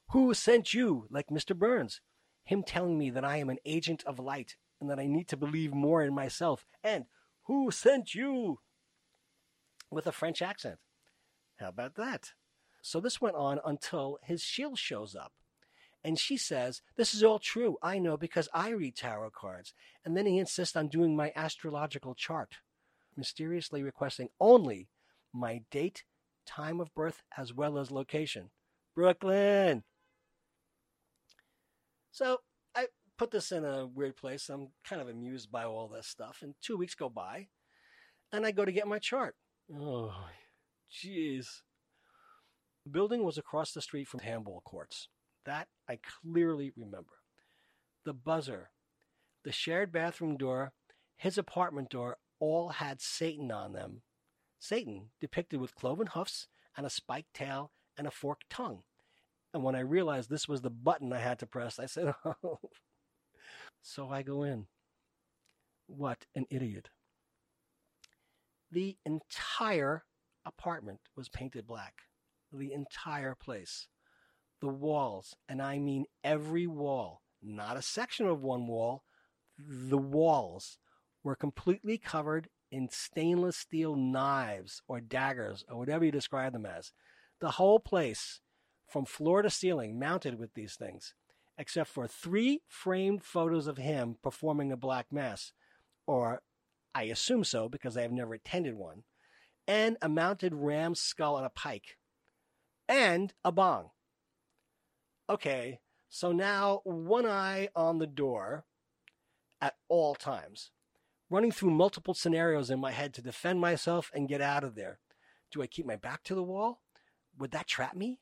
Who 0.09 0.33
sent 0.33 0.73
you? 0.73 1.05
like 1.09 1.27
Mr. 1.27 1.55
Burns. 1.55 2.01
Him 2.43 2.63
telling 2.63 2.97
me 2.97 3.11
that 3.11 3.23
I 3.23 3.37
am 3.37 3.49
an 3.49 3.59
agent 3.65 4.03
of 4.05 4.19
light 4.19 4.55
and 4.81 4.89
that 4.89 4.99
I 4.99 5.05
need 5.05 5.27
to 5.29 5.37
believe 5.37 5.73
more 5.73 6.01
in 6.03 6.13
myself. 6.13 6.65
And, 6.83 7.05
Who 7.43 7.69
sent 7.71 8.15
you? 8.15 8.59
with 9.91 10.07
a 10.07 10.11
French 10.11 10.41
accent. 10.41 10.79
How 11.57 11.69
about 11.69 11.95
that? 11.95 12.33
So 12.81 12.99
this 12.99 13.19
went 13.19 13.35
on 13.35 13.59
until 13.65 14.19
his 14.23 14.41
shield 14.41 14.77
shows 14.77 15.15
up. 15.15 15.33
And 16.03 16.17
she 16.17 16.37
says, 16.37 16.81
This 16.95 17.13
is 17.13 17.23
all 17.23 17.39
true. 17.39 17.77
I 17.81 17.99
know 17.99 18.17
because 18.17 18.47
I 18.53 18.69
read 18.69 18.95
tarot 18.95 19.31
cards. 19.31 19.73
And 20.05 20.15
then 20.15 20.25
he 20.25 20.37
insists 20.37 20.75
on 20.75 20.87
doing 20.87 21.15
my 21.15 21.31
astrological 21.35 22.15
chart, 22.15 22.55
mysteriously 23.17 23.83
requesting 23.83 24.29
only 24.39 24.87
my 25.33 25.61
date, 25.71 26.03
time 26.45 26.79
of 26.79 26.93
birth, 26.95 27.21
as 27.37 27.53
well 27.53 27.77
as 27.77 27.91
location. 27.91 28.49
Brooklyn! 28.95 29.83
So 32.11 32.39
I 32.75 32.87
put 33.17 33.31
this 33.31 33.51
in 33.51 33.65
a 33.65 33.85
weird 33.85 34.15
place. 34.15 34.49
I'm 34.49 34.69
kind 34.83 35.01
of 35.01 35.09
amused 35.09 35.51
by 35.51 35.65
all 35.65 35.87
this 35.87 36.07
stuff. 36.07 36.39
And 36.41 36.55
two 36.61 36.77
weeks 36.77 36.95
go 36.95 37.09
by, 37.09 37.47
and 38.31 38.45
I 38.45 38.51
go 38.51 38.65
to 38.65 38.71
get 38.71 38.87
my 38.87 38.99
chart. 38.99 39.35
Oh, 39.73 40.13
jeez. 40.91 41.61
The 42.85 42.91
building 42.91 43.23
was 43.23 43.37
across 43.37 43.71
the 43.71 43.81
street 43.81 44.07
from 44.07 44.21
handball 44.21 44.61
courts. 44.65 45.09
That 45.45 45.67
I 45.87 45.97
clearly 45.97 46.71
remember. 46.75 47.13
The 48.05 48.13
buzzer, 48.13 48.69
the 49.43 49.51
shared 49.51 49.91
bathroom 49.91 50.37
door, 50.37 50.73
his 51.15 51.37
apartment 51.37 51.89
door 51.89 52.17
all 52.39 52.69
had 52.69 53.01
Satan 53.01 53.51
on 53.51 53.73
them. 53.73 54.01
Satan 54.59 55.09
depicted 55.19 55.59
with 55.59 55.75
cloven 55.75 56.07
hoofs 56.07 56.47
and 56.75 56.85
a 56.85 56.89
spiked 56.89 57.33
tail 57.33 57.71
and 57.97 58.07
a 58.07 58.11
forked 58.11 58.49
tongue. 58.49 58.83
And 59.53 59.63
when 59.63 59.75
I 59.75 59.79
realized 59.79 60.29
this 60.29 60.47
was 60.47 60.61
the 60.61 60.69
button 60.69 61.11
I 61.11 61.19
had 61.19 61.39
to 61.39 61.47
press, 61.47 61.79
I 61.79 61.85
said, 61.85 62.13
Oh. 62.25 62.59
So 63.81 64.09
I 64.09 64.21
go 64.21 64.43
in. 64.43 64.67
What 65.87 66.25
an 66.35 66.45
idiot. 66.49 66.89
The 68.71 68.97
entire 69.05 70.03
apartment 70.45 70.99
was 71.15 71.29
painted 71.29 71.65
black. 71.65 71.95
The 72.51 72.73
entire 72.73 73.35
place. 73.35 73.87
The 74.61 74.67
walls, 74.67 75.35
and 75.47 75.61
I 75.61 75.79
mean 75.79 76.05
every 76.23 76.67
wall, 76.67 77.21
not 77.41 77.77
a 77.77 77.81
section 77.81 78.27
of 78.27 78.41
one 78.41 78.67
wall, 78.67 79.03
the 79.57 79.97
walls 79.97 80.77
were 81.23 81.35
completely 81.35 81.97
covered 81.97 82.49
in 82.71 82.89
stainless 82.89 83.57
steel 83.57 83.95
knives 83.95 84.81
or 84.87 84.99
daggers 84.99 85.63
or 85.69 85.77
whatever 85.77 86.05
you 86.05 86.11
describe 86.11 86.53
them 86.53 86.65
as. 86.65 86.91
The 87.39 87.51
whole 87.51 87.79
place, 87.79 88.41
from 88.87 89.05
floor 89.05 89.41
to 89.41 89.49
ceiling, 89.49 89.97
mounted 89.97 90.37
with 90.37 90.53
these 90.53 90.75
things, 90.75 91.13
except 91.57 91.89
for 91.89 92.07
three 92.07 92.61
framed 92.67 93.23
photos 93.23 93.67
of 93.67 93.77
him 93.77 94.17
performing 94.21 94.71
a 94.71 94.77
black 94.77 95.11
mass, 95.11 95.53
or 96.05 96.41
I 96.93 97.03
assume 97.03 97.43
so 97.43 97.69
because 97.69 97.95
I 97.95 98.01
have 98.01 98.11
never 98.11 98.33
attended 98.33 98.75
one, 98.75 99.03
and 99.67 99.97
a 100.01 100.09
mounted 100.09 100.53
ram's 100.53 100.99
skull 100.99 101.35
on 101.35 101.45
a 101.45 101.49
pike, 101.49 101.97
and 102.87 103.33
a 103.43 103.51
bong. 103.51 103.91
Okay, 105.29 105.79
so 106.09 106.31
now 106.31 106.81
one 106.85 107.27
eye 107.27 107.69
on 107.75 107.99
the 107.99 108.07
door 108.07 108.65
at 109.61 109.75
all 109.87 110.15
times, 110.15 110.71
running 111.29 111.51
through 111.51 111.69
multiple 111.69 112.15
scenarios 112.15 112.71
in 112.71 112.79
my 112.79 112.91
head 112.91 113.13
to 113.13 113.21
defend 113.21 113.61
myself 113.61 114.09
and 114.15 114.27
get 114.27 114.41
out 114.41 114.63
of 114.63 114.73
there. 114.73 114.97
Do 115.51 115.61
I 115.61 115.67
keep 115.67 115.85
my 115.85 115.97
back 115.97 116.23
to 116.23 116.35
the 116.35 116.41
wall? 116.41 116.81
Would 117.37 117.51
that 117.51 117.67
trap 117.67 117.95
me? 117.95 118.19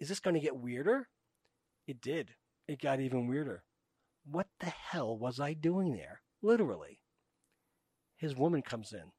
Is 0.00 0.08
this 0.08 0.20
going 0.20 0.32
to 0.32 0.40
get 0.40 0.56
weirder? 0.56 1.08
It 1.86 2.00
did. 2.00 2.30
It 2.66 2.80
got 2.80 3.00
even 3.00 3.26
weirder. 3.26 3.62
What 4.24 4.46
the 4.60 4.66
hell 4.66 5.16
was 5.16 5.38
I 5.38 5.52
doing 5.52 5.92
there? 5.92 6.22
Literally. 6.40 7.00
His 8.16 8.34
woman 8.34 8.62
comes 8.62 8.94
in. 8.94 9.12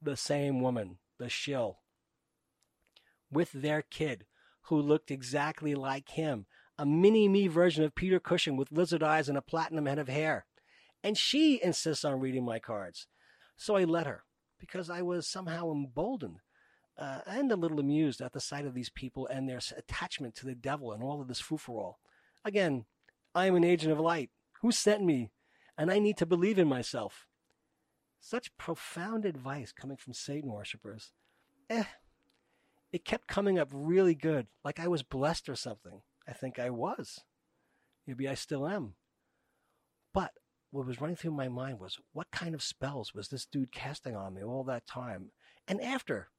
The 0.00 0.16
same 0.16 0.60
woman, 0.60 0.98
the 1.18 1.30
shill, 1.30 1.78
with 3.30 3.52
their 3.52 3.80
kid, 3.80 4.26
who 4.62 4.80
looked 4.80 5.10
exactly 5.10 5.74
like 5.74 6.10
him, 6.10 6.46
a 6.78 6.86
mini 6.86 7.28
me 7.28 7.48
version 7.48 7.84
of 7.84 7.94
Peter 7.94 8.20
Cushing 8.20 8.56
with 8.56 8.72
lizard 8.72 9.02
eyes 9.02 9.28
and 9.28 9.36
a 9.36 9.42
platinum 9.42 9.86
head 9.86 9.98
of 9.98 10.08
hair. 10.08 10.46
And 11.02 11.18
she 11.18 11.62
insists 11.62 12.04
on 12.04 12.20
reading 12.20 12.44
my 12.44 12.58
cards. 12.58 13.06
So 13.56 13.76
I 13.76 13.84
let 13.84 14.06
her, 14.06 14.24
because 14.58 14.88
I 14.88 15.02
was 15.02 15.26
somehow 15.26 15.70
emboldened 15.70 16.38
uh, 16.98 17.20
and 17.26 17.50
a 17.50 17.56
little 17.56 17.80
amused 17.80 18.20
at 18.20 18.32
the 18.32 18.40
sight 18.40 18.66
of 18.66 18.74
these 18.74 18.90
people 18.90 19.26
and 19.26 19.48
their 19.48 19.60
attachment 19.76 20.34
to 20.36 20.46
the 20.46 20.54
devil 20.54 20.92
and 20.92 21.02
all 21.02 21.20
of 21.20 21.28
this 21.28 21.40
foo 21.40 21.58
Again, 22.44 22.84
I 23.34 23.46
am 23.46 23.56
an 23.56 23.64
agent 23.64 23.92
of 23.92 24.00
light. 24.00 24.30
Who 24.60 24.72
sent 24.72 25.02
me? 25.02 25.30
And 25.76 25.90
I 25.90 25.98
need 25.98 26.16
to 26.18 26.26
believe 26.26 26.58
in 26.58 26.68
myself. 26.68 27.26
Such 28.20 28.56
profound 28.56 29.24
advice 29.24 29.72
coming 29.72 29.96
from 29.96 30.12
Satan 30.12 30.52
worshippers. 30.52 31.12
Eh, 31.68 31.84
it 32.92 33.04
kept 33.04 33.26
coming 33.26 33.58
up 33.58 33.68
really 33.72 34.14
good, 34.14 34.46
like 34.64 34.78
I 34.78 34.88
was 34.88 35.02
blessed 35.02 35.48
or 35.48 35.56
something. 35.56 36.02
I 36.28 36.32
think 36.32 36.58
I 36.58 36.70
was. 36.70 37.20
Maybe 38.06 38.28
I 38.28 38.34
still 38.34 38.66
am. 38.68 38.94
But 40.12 40.32
what 40.70 40.86
was 40.86 41.00
running 41.00 41.16
through 41.16 41.32
my 41.32 41.48
mind 41.48 41.80
was 41.80 41.98
what 42.12 42.30
kind 42.30 42.54
of 42.54 42.62
spells 42.62 43.14
was 43.14 43.28
this 43.28 43.46
dude 43.46 43.72
casting 43.72 44.16
on 44.16 44.34
me 44.34 44.42
all 44.42 44.64
that 44.64 44.86
time? 44.86 45.30
And 45.66 45.80
after, 45.80 46.30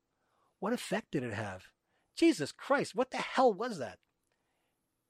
what 0.60 0.74
effect 0.74 1.12
did 1.12 1.24
it 1.24 1.34
have? 1.34 1.64
Jesus 2.16 2.52
Christ, 2.52 2.96
what 2.96 3.12
the 3.12 3.18
hell 3.18 3.54
was 3.54 3.80
that? 3.80 3.98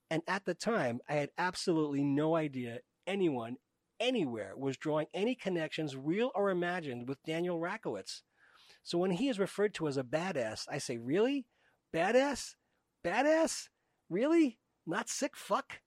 And 0.10 0.22
at 0.28 0.46
the 0.46 0.54
time, 0.54 1.00
I 1.10 1.16
had 1.16 1.30
absolutely 1.38 2.04
no 2.04 2.36
idea 2.36 2.80
anyone 3.08 3.58
anywhere 4.00 4.54
was 4.56 4.78
drawing 4.78 5.08
any 5.14 5.36
connections, 5.36 5.96
real 5.96 6.32
or 6.36 6.50
imagined, 6.50 7.08
with 7.08 7.24
Daniel 7.24 7.60
Rakowitz. 7.60 8.22
So 8.84 8.98
when 8.98 9.12
he 9.12 9.30
is 9.30 9.40
referred 9.40 9.74
to 9.76 9.88
as 9.88 9.98
a 9.98 10.04
badass, 10.04 10.68
I 10.70 10.78
say, 10.78 10.98
really? 10.98 11.46
Badass? 11.94 12.56
Badass? 13.04 13.70
Really? 14.10 14.60
Not 14.86 15.10
sick 15.10 15.38
fuck? 15.38 15.80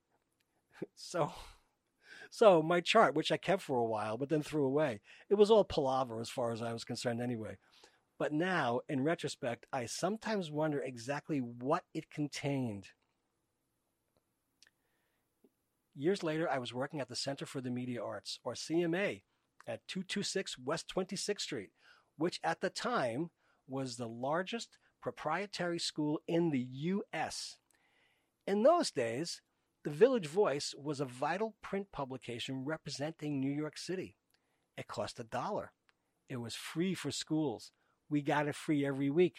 so, 0.95 1.31
so 2.31 2.63
my 2.63 2.81
chart, 2.81 3.15
which 3.15 3.31
I 3.31 3.37
kept 3.37 3.61
for 3.61 3.77
a 3.77 3.85
while, 3.85 4.17
but 4.17 4.29
then 4.29 4.41
threw 4.41 4.65
away, 4.65 5.01
it 5.29 5.35
was 5.35 5.51
all 5.51 5.63
palaver 5.63 6.19
as 6.19 6.29
far 6.29 6.51
as 6.51 6.61
I 6.61 6.73
was 6.73 6.83
concerned 6.83 7.21
anyway. 7.21 7.57
But 8.17 8.33
now, 8.33 8.81
in 8.89 9.03
retrospect, 9.03 9.67
I 9.71 9.85
sometimes 9.85 10.49
wonder 10.49 10.81
exactly 10.81 11.37
what 11.37 11.83
it 11.93 12.09
contained. 12.09 12.87
Years 15.95 16.23
later, 16.23 16.49
I 16.49 16.57
was 16.57 16.73
working 16.73 16.99
at 16.99 17.09
the 17.09 17.15
Center 17.15 17.45
for 17.45 17.61
the 17.61 17.69
Media 17.69 18.03
Arts, 18.03 18.39
or 18.43 18.53
CMA, 18.53 19.21
at 19.67 19.87
226 19.87 20.57
West 20.59 20.91
26th 20.95 21.41
Street, 21.41 21.69
which 22.17 22.39
at 22.43 22.61
the 22.61 22.69
time 22.69 23.29
was 23.67 23.95
the 23.95 24.07
largest 24.07 24.77
proprietary 25.01 25.79
school 25.79 26.19
in 26.27 26.49
the 26.49 26.65
U.S. 26.71 27.57
In 28.45 28.63
those 28.63 28.91
days, 28.91 29.41
the 29.83 29.91
Village 29.91 30.27
Voice 30.27 30.73
was 30.77 30.99
a 30.99 31.05
vital 31.05 31.55
print 31.61 31.87
publication 31.91 32.65
representing 32.65 33.39
New 33.39 33.51
York 33.51 33.77
City. 33.77 34.17
It 34.77 34.87
cost 34.87 35.19
a 35.19 35.23
dollar. 35.23 35.71
It 36.29 36.37
was 36.37 36.55
free 36.55 36.93
for 36.93 37.11
schools. 37.11 37.71
We 38.09 38.21
got 38.21 38.47
it 38.47 38.55
free 38.55 38.85
every 38.85 39.09
week. 39.09 39.37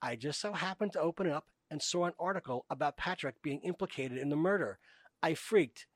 I 0.00 0.16
just 0.16 0.40
so 0.40 0.52
happened 0.52 0.92
to 0.94 1.00
open 1.00 1.30
up 1.30 1.46
and 1.70 1.80
saw 1.80 2.06
an 2.06 2.12
article 2.18 2.66
about 2.68 2.96
Patrick 2.96 3.36
being 3.42 3.60
implicated 3.60 4.18
in 4.18 4.28
the 4.28 4.36
murder. 4.36 4.78
I 5.22 5.34
freaked 5.34 5.86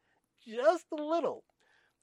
just 0.47 0.87
a 0.93 1.03
little. 1.03 1.45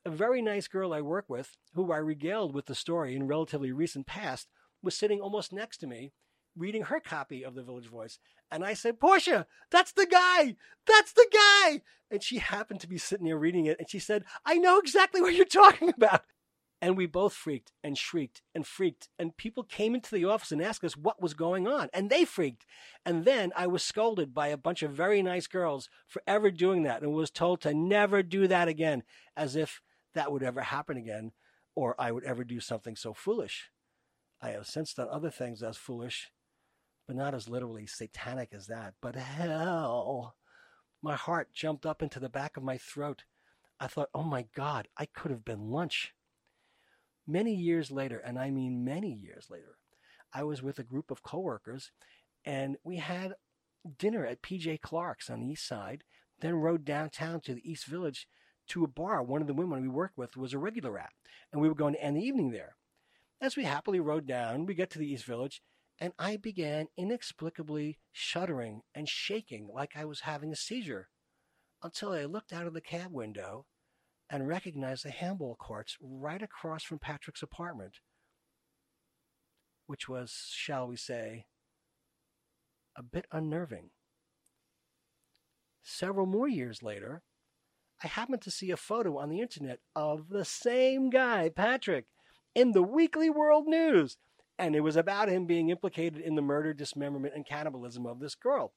A 0.06 0.10
very 0.10 0.42
nice 0.42 0.68
girl 0.68 0.94
I 0.94 1.00
work 1.00 1.26
with, 1.30 1.56
who 1.76 1.92
I 1.94 1.98
regaled 1.98 2.54
with 2.54 2.66
the 2.66 2.76
story 2.76 3.16
in 3.16 3.26
relatively 3.26 3.72
recent 3.72 4.06
past, 4.06 4.50
was 4.82 4.98
sitting 4.98 5.22
almost 5.22 5.54
next 5.54 5.78
to 5.78 5.88
me, 5.88 6.12
reading 6.58 6.84
her 6.84 7.00
copy 7.00 7.44
of 7.44 7.56
the 7.56 7.64
Village 7.64 7.88
Voice. 7.88 8.20
And 8.52 8.66
I 8.66 8.74
said, 8.74 9.00
Portia, 9.00 9.48
that's 9.72 9.94
the 9.94 10.06
guy! 10.06 10.58
That's 10.86 11.14
the 11.14 11.28
guy! 11.32 11.82
And 12.12 12.22
she 12.22 12.40
happened 12.40 12.82
to 12.82 12.88
be 12.88 12.98
sitting 12.98 13.26
there 13.28 13.38
reading 13.38 13.66
it, 13.66 13.78
and 13.80 13.90
she 13.90 13.98
said, 13.98 14.26
I 14.46 14.58
know 14.58 14.78
exactly 14.78 15.22
what 15.22 15.36
you're 15.36 15.46
talking 15.46 15.90
about. 15.90 16.24
And 16.82 16.98
we 16.98 17.06
both 17.06 17.32
freaked 17.32 17.72
and 17.82 17.98
shrieked 17.98 18.42
and 18.54 18.68
freaked. 18.68 19.08
And 19.18 19.38
people 19.38 19.64
came 19.64 19.96
into 19.96 20.14
the 20.14 20.26
office 20.26 20.52
and 20.52 20.62
asked 20.62 20.84
us 20.84 20.98
what 20.98 21.22
was 21.22 21.34
going 21.34 21.66
on. 21.66 21.88
And 21.94 22.10
they 22.10 22.26
freaked. 22.26 22.66
And 23.06 23.24
then 23.24 23.54
I 23.56 23.68
was 23.68 23.84
scolded 23.84 24.34
by 24.34 24.50
a 24.50 24.58
bunch 24.58 24.84
of 24.84 24.92
very 24.92 25.24
nice 25.24 25.48
girls 25.48 25.88
for 26.06 26.22
ever 26.28 26.52
doing 26.52 26.84
that 26.84 27.02
and 27.02 27.14
was 27.14 27.32
told 27.32 27.62
to 27.62 27.74
never 27.74 28.22
do 28.22 28.48
that 28.48 28.68
again, 28.68 29.04
as 29.38 29.56
if 29.56 29.82
that 30.14 30.32
would 30.32 30.44
ever 30.44 30.62
happen 30.62 30.98
again 30.98 31.32
or 31.76 31.96
I 32.00 32.12
would 32.12 32.24
ever 32.24 32.44
do 32.44 32.60
something 32.60 32.96
so 32.96 33.14
foolish. 33.14 33.70
I 34.42 34.50
have 34.50 34.68
since 34.68 34.94
done 34.94 35.08
other 35.10 35.30
things 35.30 35.64
as 35.64 35.78
foolish, 35.78 36.32
but 37.08 37.16
not 37.16 37.34
as 37.34 37.50
literally 37.50 37.88
satanic 37.88 38.50
as 38.54 38.68
that. 38.68 38.94
But 39.02 39.16
hell, 39.16 40.36
my 41.02 41.16
heart 41.16 41.54
jumped 41.54 41.86
up 41.86 42.02
into 42.02 42.20
the 42.20 42.30
back 42.30 42.58
of 42.58 42.64
my 42.64 42.78
throat. 42.78 43.24
I 43.80 43.88
thought, 43.88 44.10
oh 44.14 44.24
my 44.24 44.46
God, 44.56 44.88
I 44.98 45.06
could 45.06 45.32
have 45.32 45.46
been 45.46 45.72
lunch. 45.72 46.14
Many 47.26 47.56
years 47.56 47.90
later, 47.90 48.20
and 48.20 48.38
I 48.38 48.52
mean 48.52 48.84
many 48.84 49.12
years 49.12 49.48
later, 49.50 49.78
I 50.34 50.44
was 50.44 50.62
with 50.62 50.80
a 50.80 50.84
group 50.84 51.10
of 51.10 51.24
coworkers 51.24 51.92
and 52.46 52.78
we 52.84 52.98
had 52.98 53.36
dinner 53.98 54.26
at 54.26 54.42
PJ 54.42 54.82
Clarke's 54.82 55.30
on 55.30 55.40
the 55.40 55.48
east 55.48 55.68
side, 55.68 56.04
then 56.40 56.56
rode 56.56 56.86
downtown 56.86 57.40
to 57.42 57.54
the 57.54 57.70
East 57.70 57.86
Village 57.86 58.28
to 58.74 58.84
a 58.84 58.88
bar 58.88 59.22
one 59.22 59.40
of 59.40 59.48
the 59.48 59.54
women 59.54 59.84
we 59.84 59.88
worked 59.88 60.18
with 60.18 60.36
was 60.36 60.52
a 60.52 60.58
regular 60.58 60.98
at, 60.98 61.12
and 61.52 61.62
we 61.62 61.70
were 61.70 61.76
going 61.76 61.94
to 61.94 62.04
end 62.04 62.18
the 62.18 62.26
evening 62.26 62.50
there. 62.50 62.76
As 63.40 63.56
we 63.56 63.66
happily 63.66 64.00
rode 64.00 64.26
down, 64.26 64.66
we 64.66 64.74
get 64.74 64.90
to 64.92 65.00
the 65.00 65.12
East 65.12 65.26
Village, 65.26 65.62
and 66.00 66.12
I 66.18 66.38
began 66.38 66.88
inexplicably 66.98 68.00
shuddering 68.12 68.82
and 68.96 69.08
shaking 69.08 69.70
like 69.72 69.92
I 69.96 70.06
was 70.06 70.22
having 70.22 70.52
a 70.52 70.56
seizure 70.56 71.10
until 71.84 72.14
I 72.14 72.24
looked 72.24 72.52
out 72.52 72.66
of 72.66 72.74
the 72.74 72.82
cab 72.82 73.12
window 73.12 73.68
and 74.28 74.48
recognized 74.48 75.06
the 75.06 75.12
handball 75.12 75.56
courts 75.56 75.96
right 76.02 76.42
across 76.42 76.84
from 76.84 76.98
Patrick's 76.98 77.44
apartment, 77.44 78.00
which 79.86 80.10
was, 80.10 80.48
shall 80.50 80.88
we 80.88 80.96
say, 80.96 81.46
a 82.98 83.04
bit 83.04 83.28
unnerving. 83.32 83.92
Several 85.84 86.26
more 86.26 86.48
years 86.48 86.82
later, 86.82 87.22
I 88.04 88.08
happened 88.08 88.42
to 88.42 88.52
see 88.52 88.70
a 88.70 88.78
photo 88.78 89.18
on 89.18 89.30
the 89.30 89.40
internet 89.40 89.80
of 89.96 90.28
the 90.28 90.44
same 90.44 91.10
guy, 91.10 91.48
Patrick, 91.48 92.06
in 92.54 92.74
the 92.74 92.84
Weekly 92.84 93.30
World 93.30 93.66
News, 93.66 94.18
and 94.60 94.76
it 94.76 94.82
was 94.82 94.98
about 94.98 95.30
him 95.30 95.46
being 95.46 95.70
implicated 95.70 96.20
in 96.20 96.36
the 96.36 96.42
murder, 96.42 96.74
dismemberment, 96.74 97.34
and 97.34 97.46
cannibalism 97.46 98.06
of 98.06 98.20
this 98.20 98.36
girl. 98.36 98.74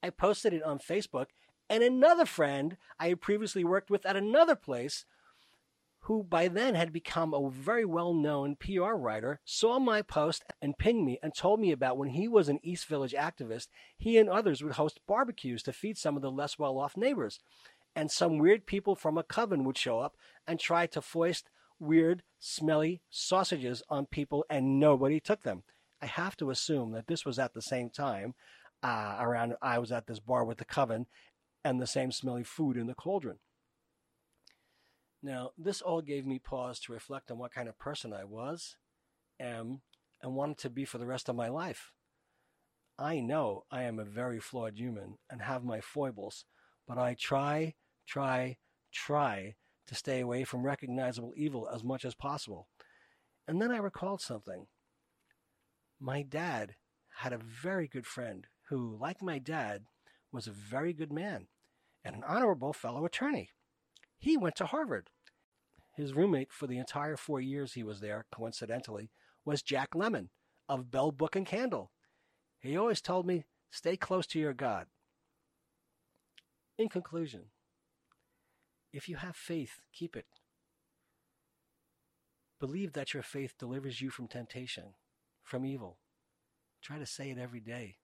I 0.00 0.10
posted 0.10 0.52
it 0.52 0.62
on 0.62 0.78
Facebook, 0.78 1.26
and 1.68 1.82
another 1.82 2.24
friend 2.24 2.76
I 3.00 3.08
had 3.08 3.20
previously 3.20 3.64
worked 3.64 3.90
with 3.90 4.06
at 4.06 4.14
another 4.14 4.54
place, 4.54 5.04
who 6.02 6.22
by 6.22 6.46
then 6.46 6.76
had 6.76 6.92
become 6.92 7.34
a 7.34 7.50
very 7.50 7.84
well 7.84 8.14
known 8.14 8.54
PR 8.54 8.92
writer, 8.92 9.40
saw 9.44 9.80
my 9.80 10.02
post 10.02 10.44
and 10.62 10.78
pinged 10.78 11.04
me 11.04 11.18
and 11.20 11.34
told 11.34 11.58
me 11.58 11.72
about 11.72 11.98
when 11.98 12.10
he 12.10 12.28
was 12.28 12.48
an 12.48 12.60
East 12.62 12.86
Village 12.86 13.12
activist, 13.12 13.66
he 13.96 14.18
and 14.18 14.28
others 14.28 14.62
would 14.62 14.74
host 14.74 15.00
barbecues 15.08 15.64
to 15.64 15.72
feed 15.72 15.98
some 15.98 16.14
of 16.14 16.22
the 16.22 16.30
less 16.30 16.60
well 16.60 16.78
off 16.78 16.96
neighbors. 16.96 17.40
And 17.98 18.12
some 18.12 18.38
weird 18.38 18.64
people 18.64 18.94
from 18.94 19.18
a 19.18 19.24
coven 19.24 19.64
would 19.64 19.76
show 19.76 19.98
up 19.98 20.16
and 20.46 20.60
try 20.60 20.86
to 20.86 21.02
foist 21.02 21.50
weird, 21.80 22.22
smelly 22.38 23.02
sausages 23.10 23.82
on 23.88 24.06
people, 24.06 24.44
and 24.48 24.78
nobody 24.78 25.18
took 25.18 25.42
them. 25.42 25.64
I 26.00 26.06
have 26.06 26.36
to 26.36 26.50
assume 26.50 26.92
that 26.92 27.08
this 27.08 27.24
was 27.24 27.40
at 27.40 27.54
the 27.54 27.60
same 27.60 27.90
time 27.90 28.36
uh, 28.84 29.16
around 29.18 29.54
I 29.60 29.80
was 29.80 29.90
at 29.90 30.06
this 30.06 30.20
bar 30.20 30.44
with 30.44 30.58
the 30.58 30.64
coven, 30.64 31.06
and 31.64 31.80
the 31.80 31.88
same 31.88 32.12
smelly 32.12 32.44
food 32.44 32.76
in 32.76 32.86
the 32.86 32.94
cauldron. 32.94 33.38
Now, 35.20 35.50
this 35.58 35.82
all 35.82 36.00
gave 36.00 36.24
me 36.24 36.38
pause 36.38 36.78
to 36.82 36.92
reflect 36.92 37.32
on 37.32 37.38
what 37.38 37.52
kind 37.52 37.68
of 37.68 37.80
person 37.80 38.12
I 38.12 38.22
was, 38.22 38.76
am, 39.40 39.80
and 40.22 40.36
wanted 40.36 40.58
to 40.58 40.70
be 40.70 40.84
for 40.84 40.98
the 40.98 41.06
rest 41.06 41.28
of 41.28 41.34
my 41.34 41.48
life. 41.48 41.90
I 42.96 43.18
know 43.18 43.64
I 43.72 43.82
am 43.82 43.98
a 43.98 44.04
very 44.04 44.38
flawed 44.38 44.78
human 44.78 45.18
and 45.28 45.42
have 45.42 45.64
my 45.64 45.80
foibles, 45.80 46.44
but 46.86 46.96
I 46.96 47.14
try, 47.14 47.74
try, 48.08 48.56
try 48.92 49.54
to 49.86 49.94
stay 49.94 50.20
away 50.20 50.44
from 50.44 50.64
recognizable 50.64 51.32
evil 51.36 51.68
as 51.72 51.84
much 51.84 52.04
as 52.04 52.14
possible. 52.14 52.68
And 53.46 53.60
then 53.60 53.70
I 53.70 53.78
recalled 53.78 54.20
something. 54.20 54.66
My 56.00 56.22
dad 56.22 56.74
had 57.18 57.32
a 57.32 57.38
very 57.38 57.88
good 57.88 58.06
friend 58.06 58.46
who, 58.68 58.96
like 59.00 59.22
my 59.22 59.38
dad, 59.38 59.84
was 60.32 60.46
a 60.46 60.52
very 60.52 60.92
good 60.92 61.12
man 61.12 61.46
and 62.04 62.14
an 62.16 62.24
honorable 62.26 62.72
fellow 62.72 63.04
attorney. 63.04 63.50
He 64.18 64.36
went 64.36 64.56
to 64.56 64.66
Harvard. 64.66 65.10
His 65.94 66.14
roommate 66.14 66.52
for 66.52 66.66
the 66.66 66.78
entire 66.78 67.16
four 67.16 67.40
years 67.40 67.72
he 67.72 67.82
was 67.82 68.00
there, 68.00 68.26
coincidentally, 68.30 69.10
was 69.44 69.62
Jack 69.62 69.90
Lemmon 69.94 70.28
of 70.68 70.90
Bell 70.90 71.10
Book 71.10 71.34
and 71.34 71.46
Candle. 71.46 71.90
He 72.60 72.76
always 72.76 73.00
told 73.00 73.26
me, 73.26 73.44
stay 73.70 73.96
close 73.96 74.26
to 74.28 74.38
your 74.38 74.54
God. 74.54 74.86
In 76.76 76.88
conclusion, 76.88 77.46
if 78.92 79.08
you 79.08 79.16
have 79.16 79.36
faith, 79.36 79.80
keep 79.92 80.16
it. 80.16 80.26
Believe 82.60 82.92
that 82.94 83.14
your 83.14 83.22
faith 83.22 83.54
delivers 83.58 84.00
you 84.00 84.10
from 84.10 84.26
temptation, 84.26 84.94
from 85.42 85.64
evil. 85.64 85.98
Try 86.82 86.98
to 86.98 87.06
say 87.06 87.30
it 87.30 87.38
every 87.38 87.60
day 87.60 87.96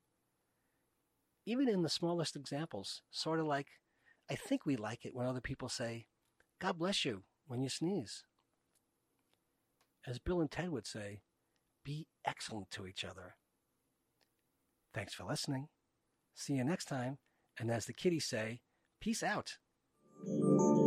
even 1.46 1.68
in 1.68 1.82
the 1.82 1.88
smallest 1.88 2.36
examples, 2.36 3.02
sort 3.10 3.40
of 3.40 3.46
like, 3.46 3.68
I 4.30 4.34
think 4.34 4.64
we 4.64 4.76
like 4.76 5.04
it 5.04 5.14
when 5.14 5.26
other 5.26 5.40
people 5.40 5.68
say, 5.68 6.06
God 6.60 6.78
bless 6.78 7.04
you, 7.04 7.24
when 7.46 7.62
you 7.62 7.68
sneeze. 7.68 8.24
As 10.06 10.18
Bill 10.18 10.40
and 10.40 10.50
Ted 10.50 10.70
would 10.70 10.86
say, 10.86 11.20
be 11.84 12.06
excellent 12.26 12.70
to 12.72 12.86
each 12.86 13.04
other. 13.04 13.34
Thanks 14.94 15.12
for 15.12 15.24
listening. 15.24 15.68
See 16.34 16.54
you 16.54 16.64
next 16.64 16.86
time. 16.86 17.18
And 17.58 17.70
as 17.70 17.86
the 17.86 17.92
kiddies 17.92 18.26
say, 18.26 18.60
peace 19.00 19.22
out. 19.22 19.58
Música 20.22 20.83